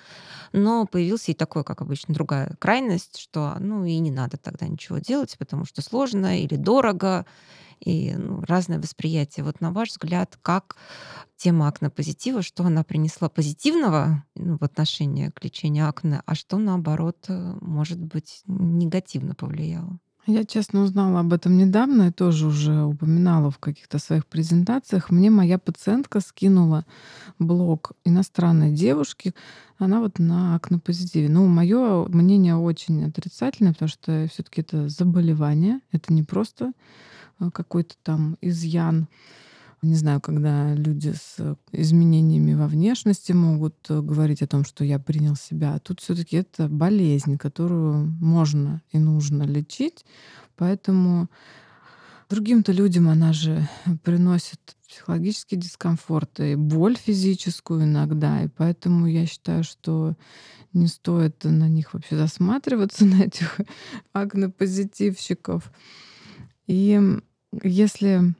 Но 0.53 0.87
появился 0.87 1.33
и 1.33 1.35
такой, 1.35 1.65
как 1.65 1.81
обычно, 1.81 2.15
другая 2.15 2.55
крайность, 2.59 3.19
что, 3.19 3.57
ну, 3.61 3.85
и 3.85 3.99
не 3.99 4.11
надо 4.11 4.37
тогда 4.37 4.67
ничего 4.67 4.99
делать, 4.99 5.37
потому 5.39 5.65
что 5.65 5.83
сложно 5.83 6.41
или 6.41 6.57
дорого, 6.57 7.25
и 7.81 8.15
ну, 8.15 8.43
разное 8.47 8.81
восприятие. 8.81 9.45
Вот 9.45 9.61
на 9.61 9.71
ваш 9.71 9.91
взгляд, 9.91 10.39
как 10.43 10.77
тема 11.37 11.69
акне-позитива, 11.69 12.43
что 12.43 12.65
она 12.65 12.85
принесла 12.85 13.29
позитивного 13.29 14.25
ну, 14.35 14.57
в 14.59 14.63
отношении 14.63 15.29
к 15.29 15.45
лечению 15.45 15.89
акне, 15.89 16.23
а 16.25 16.35
что, 16.35 16.57
наоборот, 16.59 17.27
может 17.29 18.03
быть, 18.03 18.43
негативно 18.47 19.35
повлияло? 19.35 19.99
Я, 20.29 20.45
честно, 20.45 20.83
узнала 20.83 21.21
об 21.21 21.33
этом 21.33 21.57
недавно 21.57 22.09
и 22.09 22.11
тоже 22.11 22.49
уже 22.49 22.83
упоминала 22.83 23.53
в 23.53 23.59
каких-то 23.59 24.01
своих 24.01 24.27
презентациях. 24.27 25.11
Мне 25.11 25.31
моя 25.31 25.57
пациентка 25.57 26.19
скинула 26.21 26.85
блог 27.39 27.93
иностранной 28.05 28.73
девушки. 28.73 29.35
Она 29.79 30.01
вот 30.01 30.19
на 30.19 30.57
акнопозитиве. 30.57 31.29
Ну, 31.29 31.47
мое 31.47 32.07
мнение 32.09 32.57
очень 32.57 33.05
отрицательное, 33.05 33.73
потому 33.73 33.89
что 33.89 34.27
все 34.33 34.43
таки 34.43 34.63
это 34.63 34.89
заболевание. 34.89 35.79
Это 35.93 36.13
не 36.13 36.25
просто 36.25 36.73
э, 37.39 37.49
какой-то 37.53 37.95
там 38.03 38.37
изъян 38.41 39.07
не 39.83 39.95
знаю, 39.95 40.21
когда 40.21 40.75
люди 40.75 41.13
с 41.13 41.57
изменениями 41.73 42.55
во 42.55 42.67
внешности 42.67 43.33
могут 43.33 43.75
э, 43.89 44.01
говорить 44.01 44.43
о 44.43 44.47
том, 44.47 44.65
что 44.65 44.85
я 44.85 44.99
принял 44.99 45.37
себя. 45.37 45.75
А 45.75 45.79
тут 45.79 46.01
все-таки 46.01 46.37
это 46.37 46.69
болезнь, 46.69 47.37
которую 47.37 48.07
можно 48.21 48.83
и 48.93 48.99
нужно 48.99 49.43
лечить. 49.43 50.05
Поэтому 50.57 51.29
другим-то 52.31 52.73
людям 52.73 53.09
она 53.09 53.33
же 53.33 53.69
приносит 54.03 54.61
психологический 54.89 55.57
дискомфорт 55.57 56.41
и 56.41 56.55
боль 56.55 56.97
физическую 56.97 57.85
иногда. 57.85 58.45
И 58.45 58.49
поэтому 58.49 59.07
я 59.07 59.27
считаю, 59.27 59.63
что 59.63 60.15
не 60.73 60.87
стоит 60.87 61.45
на 61.45 61.69
них 61.69 61.93
вообще 61.93 62.17
засматриваться, 62.17 63.05
на 63.07 63.25
этих 63.25 63.61
агнопозитивщиков. 64.13 65.71
И 66.67 67.01
если 67.63 68.35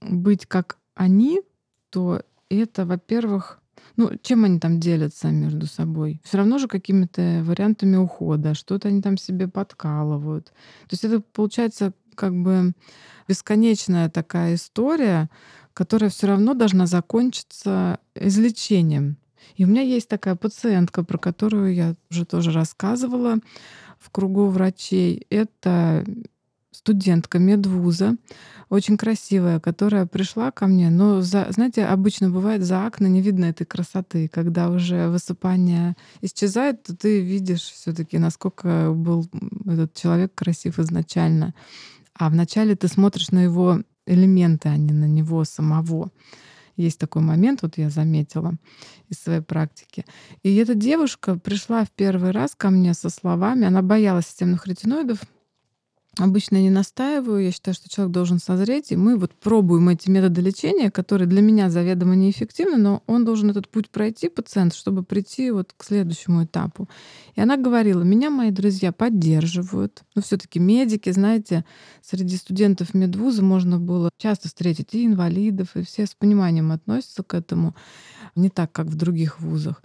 быть 0.00 0.46
как 0.46 0.78
они, 0.94 1.40
то 1.90 2.22
это, 2.48 2.84
во-первых, 2.86 3.60
ну, 3.96 4.10
чем 4.22 4.44
они 4.44 4.58
там 4.58 4.80
делятся 4.80 5.28
между 5.28 5.66
собой? 5.66 6.20
Все 6.24 6.38
равно 6.38 6.58
же 6.58 6.68
какими-то 6.68 7.42
вариантами 7.44 7.96
ухода, 7.96 8.54
что-то 8.54 8.88
они 8.88 9.02
там 9.02 9.16
себе 9.16 9.48
подкалывают. 9.48 10.46
То 10.46 10.92
есть 10.92 11.04
это 11.04 11.20
получается 11.20 11.92
как 12.14 12.34
бы 12.34 12.72
бесконечная 13.28 14.10
такая 14.10 14.54
история, 14.54 15.30
которая 15.72 16.10
все 16.10 16.26
равно 16.26 16.54
должна 16.54 16.86
закончиться 16.86 17.98
излечением. 18.14 19.16
И 19.56 19.64
у 19.64 19.68
меня 19.68 19.82
есть 19.82 20.08
такая 20.08 20.36
пациентка, 20.36 21.04
про 21.04 21.18
которую 21.18 21.74
я 21.74 21.94
уже 22.10 22.24
тоже 22.24 22.52
рассказывала 22.52 23.36
в 23.98 24.10
кругу 24.10 24.46
врачей. 24.46 25.26
Это 25.30 26.04
студентка 26.72 27.38
медвуза, 27.38 28.16
очень 28.68 28.96
красивая, 28.96 29.58
которая 29.58 30.06
пришла 30.06 30.50
ко 30.50 30.66
мне. 30.66 30.90
Но, 30.90 31.20
за, 31.20 31.46
знаете, 31.50 31.84
обычно 31.84 32.30
бывает 32.30 32.62
за 32.62 32.86
акне 32.86 33.08
не 33.08 33.20
видно 33.20 33.46
этой 33.46 33.66
красоты. 33.66 34.28
Когда 34.28 34.70
уже 34.70 35.08
высыпание 35.08 35.96
исчезает, 36.20 36.82
то 36.84 36.96
ты 36.96 37.20
видишь 37.20 37.62
все 37.62 37.92
таки 37.92 38.18
насколько 38.18 38.92
был 38.92 39.28
этот 39.66 39.94
человек 39.94 40.34
красив 40.34 40.78
изначально. 40.78 41.54
А 42.14 42.30
вначале 42.30 42.76
ты 42.76 42.86
смотришь 42.86 43.30
на 43.30 43.42
его 43.42 43.82
элементы, 44.06 44.68
а 44.68 44.76
не 44.76 44.92
на 44.92 45.06
него 45.06 45.44
самого. 45.44 46.10
Есть 46.76 46.98
такой 46.98 47.22
момент, 47.22 47.62
вот 47.62 47.76
я 47.76 47.90
заметила 47.90 48.54
из 49.08 49.18
своей 49.18 49.42
практики. 49.42 50.06
И 50.42 50.54
эта 50.56 50.74
девушка 50.74 51.38
пришла 51.38 51.84
в 51.84 51.90
первый 51.90 52.30
раз 52.30 52.54
ко 52.56 52.70
мне 52.70 52.94
со 52.94 53.10
словами, 53.10 53.66
она 53.66 53.82
боялась 53.82 54.26
системных 54.26 54.66
ретиноидов, 54.66 55.18
Обычно 56.20 56.56
я 56.56 56.62
не 56.62 56.70
настаиваю, 56.70 57.42
я 57.42 57.50
считаю, 57.50 57.74
что 57.74 57.88
человек 57.88 58.12
должен 58.12 58.38
созреть, 58.38 58.92
и 58.92 58.96
мы 58.96 59.16
вот 59.16 59.32
пробуем 59.32 59.88
эти 59.88 60.10
методы 60.10 60.42
лечения, 60.42 60.90
которые 60.90 61.26
для 61.26 61.40
меня 61.40 61.70
заведомо 61.70 62.14
неэффективны, 62.14 62.76
но 62.76 63.02
он 63.06 63.24
должен 63.24 63.48
этот 63.48 63.68
путь 63.68 63.88
пройти, 63.88 64.28
пациент, 64.28 64.74
чтобы 64.74 65.02
прийти 65.02 65.50
вот 65.50 65.72
к 65.74 65.82
следующему 65.82 66.44
этапу. 66.44 66.90
И 67.36 67.40
она 67.40 67.56
говорила, 67.56 68.02
меня 68.02 68.28
мои 68.28 68.50
друзья 68.50 68.92
поддерживают, 68.92 70.02
но 70.14 70.20
все 70.20 70.36
таки 70.36 70.58
медики, 70.58 71.10
знаете, 71.10 71.64
среди 72.02 72.36
студентов 72.36 72.92
медвуза 72.92 73.42
можно 73.42 73.78
было 73.78 74.10
часто 74.18 74.48
встретить 74.48 74.94
и 74.94 75.06
инвалидов, 75.06 75.68
и 75.74 75.82
все 75.82 76.04
с 76.04 76.14
пониманием 76.14 76.70
относятся 76.70 77.22
к 77.22 77.32
этому, 77.32 77.74
не 78.36 78.50
так, 78.50 78.70
как 78.72 78.88
в 78.88 78.94
других 78.94 79.40
вузах. 79.40 79.82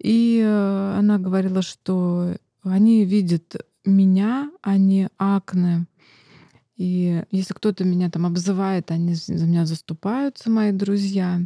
И 0.00 0.42
э, 0.44 0.94
она 0.98 1.18
говорила, 1.18 1.62
что 1.62 2.34
они 2.64 3.04
видят 3.04 3.56
меня, 3.84 4.50
а 4.62 4.76
не 4.76 5.08
акне. 5.18 5.86
И 6.76 7.22
если 7.30 7.52
кто-то 7.52 7.84
меня 7.84 8.10
там 8.10 8.26
обзывает, 8.26 8.90
они 8.90 9.14
за 9.14 9.44
меня 9.44 9.66
заступаются, 9.66 10.50
мои 10.50 10.72
друзья. 10.72 11.40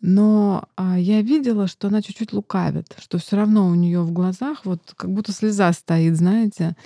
Но 0.00 0.68
а, 0.76 0.98
я 0.98 1.22
видела, 1.22 1.66
что 1.66 1.88
она 1.88 2.02
чуть-чуть 2.02 2.32
лукавит, 2.32 2.96
что 2.98 3.18
все 3.18 3.36
равно 3.36 3.68
у 3.68 3.74
нее 3.74 4.02
в 4.02 4.12
глазах 4.12 4.64
вот 4.64 4.94
как 4.96 5.12
будто 5.12 5.32
слеза 5.32 5.72
стоит, 5.72 6.16
знаете. 6.16 6.76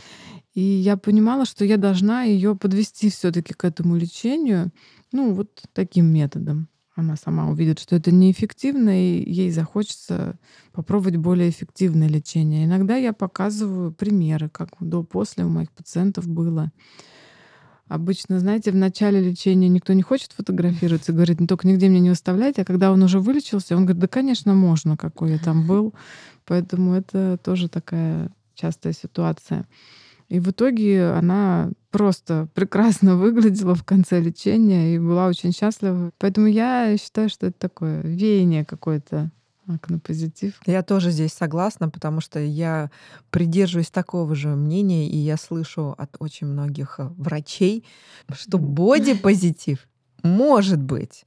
И 0.55 0.61
я 0.61 0.97
понимала, 0.97 1.45
что 1.45 1.65
я 1.65 1.77
должна 1.77 2.23
ее 2.23 2.57
подвести 2.57 3.11
все-таки 3.11 3.53
к 3.53 3.65
этому 3.65 3.97
лечению, 3.97 4.71
ну 5.12 5.35
вот 5.35 5.62
таким 5.73 6.07
методом 6.07 6.69
она 6.97 7.17
сама 7.17 7.49
увидит, 7.51 7.79
что 7.79 7.95
это 7.95 8.11
неэффективно, 8.11 8.91
и 8.91 9.31
ей 9.31 9.51
захочется 9.51 10.39
попробовать 10.73 11.17
более 11.17 11.51
эффективное 11.51 12.09
лечение. 12.09 12.65
Иногда 12.65 12.97
я 12.97 13.13
показываю 13.13 13.93
примеры, 13.93 14.49
как 14.49 14.71
до-после 14.81 15.45
у 15.45 15.49
моих 15.51 15.71
пациентов 15.71 16.27
было. 16.27 16.73
Обычно, 17.87 18.41
знаете, 18.41 18.73
в 18.73 18.77
начале 18.77 19.21
лечения 19.21 19.69
никто 19.69 19.93
не 19.93 20.03
хочет 20.03 20.33
фотографироваться, 20.33 21.13
говорит, 21.13 21.39
ну 21.39 21.47
только 21.47 21.69
нигде 21.69 21.89
меня 21.89 22.01
не 22.01 22.11
выставляйте, 22.11 22.63
а 22.63 22.65
когда 22.65 22.91
он 22.91 23.03
уже 23.03 23.21
вылечился, 23.21 23.77
он 23.77 23.85
говорит, 23.85 24.01
да, 24.01 24.09
конечно, 24.09 24.55
можно, 24.55 24.97
какой 24.97 25.33
я 25.33 25.39
там 25.39 25.67
был. 25.67 25.95
Поэтому 26.47 26.95
это 26.95 27.39
тоже 27.45 27.69
такая 27.69 28.33
частая 28.55 28.95
ситуация. 28.95 29.67
И 30.29 30.41
в 30.41 30.51
итоге 30.51 31.11
она 31.11 31.71
просто 31.91 32.49
прекрасно 32.55 33.17
выглядела 33.19 33.75
в 33.75 33.85
конце 33.85 34.21
лечения 34.21 34.95
и 34.95 34.99
была 34.99 35.29
очень 35.29 35.53
счастлива. 35.53 36.11
Поэтому 36.19 36.47
я 36.47 36.97
считаю, 36.99 37.29
что 37.29 37.47
это 37.47 37.59
такое 37.59 38.03
веяние 38.03 38.65
какое-то 38.65 39.31
акнопозитив. 39.67 40.61
Я 40.67 40.83
тоже 40.83 41.11
здесь 41.11 41.33
согласна, 41.33 41.89
потому 41.89 42.21
что 42.21 42.39
я 42.39 42.91
придерживаюсь 43.31 43.91
такого 43.91 44.35
же 44.35 44.49
мнения, 44.49 45.09
и 45.09 45.17
я 45.17 45.37
слышу 45.37 45.95
от 45.99 46.17
очень 46.21 46.47
многих 46.47 46.97
э, 46.99 47.09
врачей, 47.17 47.85
что 48.33 48.59
бодипозитив 48.59 49.89
может 50.27 50.83
быть. 50.83 51.25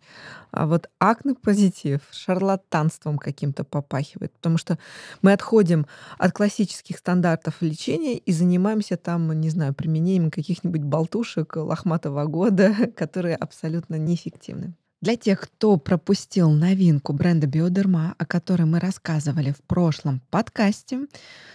А 0.52 0.66
вот 0.66 0.90
акне-позитив 1.00 2.02
шарлатанством 2.12 3.18
каким-то 3.18 3.64
попахивает, 3.64 4.34
потому 4.34 4.58
что 4.58 4.80
мы 5.22 5.34
отходим 5.34 5.86
от 6.18 6.32
классических 6.32 6.98
стандартов 6.98 7.62
лечения 7.62 8.18
и 8.18 8.32
занимаемся 8.32 8.98
там, 8.98 9.32
не 9.40 9.50
знаю, 9.50 9.74
применением 9.74 10.32
каких-нибудь 10.32 10.82
болтушек 10.82 11.56
лохматого 11.56 12.26
года, 12.26 12.74
которые 12.96 13.36
абсолютно 13.36 13.96
неэффективны. 13.96 14.74
Для 15.02 15.16
тех, 15.16 15.40
кто 15.40 15.78
пропустил 15.78 16.52
новинку 16.52 17.14
бренда 17.14 17.48
Биодерма, 17.48 18.16
о 18.18 18.26
которой 18.26 18.64
мы 18.64 18.82
рассказывали 18.82 19.52
в 19.52 19.62
прошлом 19.62 20.22
подкасте, 20.30 21.08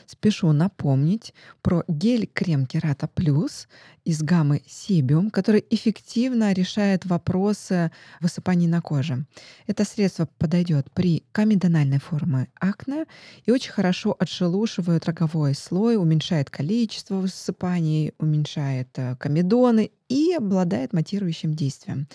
спешу 0.07 0.51
напомнить 0.53 1.35
про 1.61 1.85
гель-крем 1.87 2.65
Керата 2.65 3.07
Плюс 3.07 3.69
из 4.05 4.23
гаммы 4.23 4.63
Сибиум, 4.67 5.31
который 5.31 5.65
эффективно 5.71 6.53
решает 6.53 7.07
вопросы 7.07 7.91
высыпаний 8.21 8.67
на 8.67 8.81
коже. 8.81 9.25
Это 9.67 9.85
средство 9.85 10.29
подойдет 10.39 10.91
при 10.93 11.25
комедональной 11.33 11.99
форме 11.99 12.49
акне 12.61 13.07
и 13.45 13.51
очень 13.51 13.73
хорошо 13.73 14.15
отшелушивает 14.19 15.07
роговой 15.07 15.55
слой, 15.55 15.97
уменьшает 15.97 16.51
количество 16.51 17.17
высыпаний, 17.17 18.13
уменьшает 18.19 18.89
э, 18.97 19.17
комедоны 19.17 19.91
и 20.09 20.35
обладает 20.35 20.93
матирующим 20.93 21.55
действием. 21.55 22.07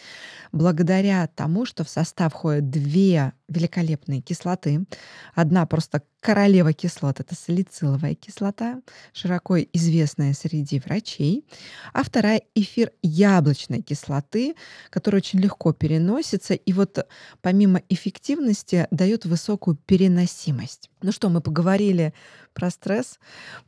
Благодаря 0.52 1.28
тому, 1.28 1.66
что 1.66 1.84
в 1.84 1.90
состав 1.90 2.34
входят 2.34 2.70
две 2.70 3.34
великолепные 3.48 4.22
кислоты. 4.22 4.86
Одна 5.34 5.66
просто 5.66 6.04
королева 6.20 6.74
кислот— 6.74 7.20
это 7.22 7.36
салициловая 7.36 8.16
кислота, 8.16 8.82
широко 9.14 9.60
известная 9.60 10.34
среди 10.34 10.80
врачей. 10.80 11.46
А 11.94 12.04
вторая— 12.04 12.42
эфир 12.56 12.92
яблочной 13.02 13.82
кислоты, 13.82 14.56
которая 14.90 15.22
очень 15.22 15.40
легко 15.40 15.74
переносится 15.74 16.54
и 16.54 16.74
вот 16.74 17.06
помимо 17.42 17.82
эффективности 17.90 18.88
дает 18.92 19.26
высокую 19.26 19.78
переносимость. 19.78 20.90
Ну 21.02 21.12
что, 21.12 21.30
мы 21.30 21.42
поговорили 21.42 22.14
про 22.54 22.70
стресс. 22.70 23.20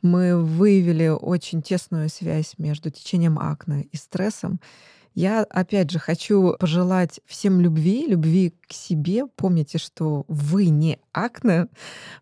Мы 0.02 0.42
выявили 0.42 1.08
очень 1.08 1.62
тесную 1.62 2.08
связь 2.08 2.54
между 2.58 2.90
течением 2.90 3.38
акне 3.38 3.88
и 3.90 3.96
стрессом. 3.96 4.60
Я, 5.14 5.42
опять 5.42 5.90
же, 5.90 5.98
хочу 5.98 6.56
пожелать 6.58 7.20
всем 7.26 7.60
любви, 7.60 8.06
любви 8.06 8.54
к 8.68 8.72
себе. 8.72 9.26
Помните, 9.26 9.78
что 9.78 10.24
вы 10.28 10.66
не 10.66 10.98
акне, 11.12 11.66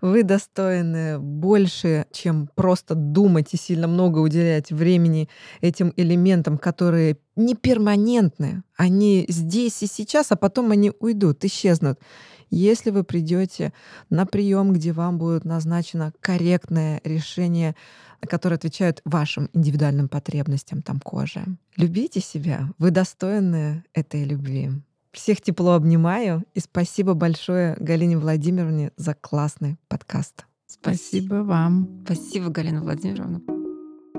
вы 0.00 0.24
достойны 0.24 1.18
больше, 1.20 2.06
чем 2.10 2.48
просто 2.54 2.94
думать 2.96 3.54
и 3.54 3.56
сильно 3.56 3.86
много 3.86 4.18
уделять 4.18 4.72
времени 4.72 5.28
этим 5.60 5.92
элементам, 5.96 6.58
которые 6.58 7.18
не 7.36 7.54
перманентны. 7.54 8.64
Они 8.76 9.24
здесь 9.28 9.82
и 9.82 9.86
сейчас, 9.86 10.32
а 10.32 10.36
потом 10.36 10.72
они 10.72 10.92
уйдут, 10.98 11.44
исчезнут. 11.44 12.00
Если 12.50 12.90
вы 12.90 13.04
придете 13.04 13.72
на 14.10 14.26
прием, 14.26 14.72
где 14.72 14.92
вам 14.92 15.18
будет 15.18 15.44
назначено 15.44 16.12
корректное 16.20 17.00
решение, 17.04 17.76
которое 18.28 18.56
отвечает 18.56 19.00
вашим 19.04 19.48
индивидуальным 19.52 20.08
потребностям 20.08 20.82
там 20.82 21.00
кожи. 21.00 21.44
Любите 21.76 22.20
себя, 22.20 22.70
вы 22.78 22.90
достойны 22.90 23.84
этой 23.94 24.24
любви. 24.24 24.70
Всех 25.12 25.40
тепло 25.40 25.72
обнимаю 25.72 26.44
и 26.54 26.60
спасибо 26.60 27.14
большое 27.14 27.76
Галине 27.80 28.16
Владимировне 28.16 28.92
за 28.96 29.14
классный 29.14 29.76
подкаст. 29.88 30.46
Спасибо 30.66 31.42
вам. 31.42 32.02
Спасибо, 32.04 32.48
Галина 32.48 32.80
Владимировна. 32.80 33.59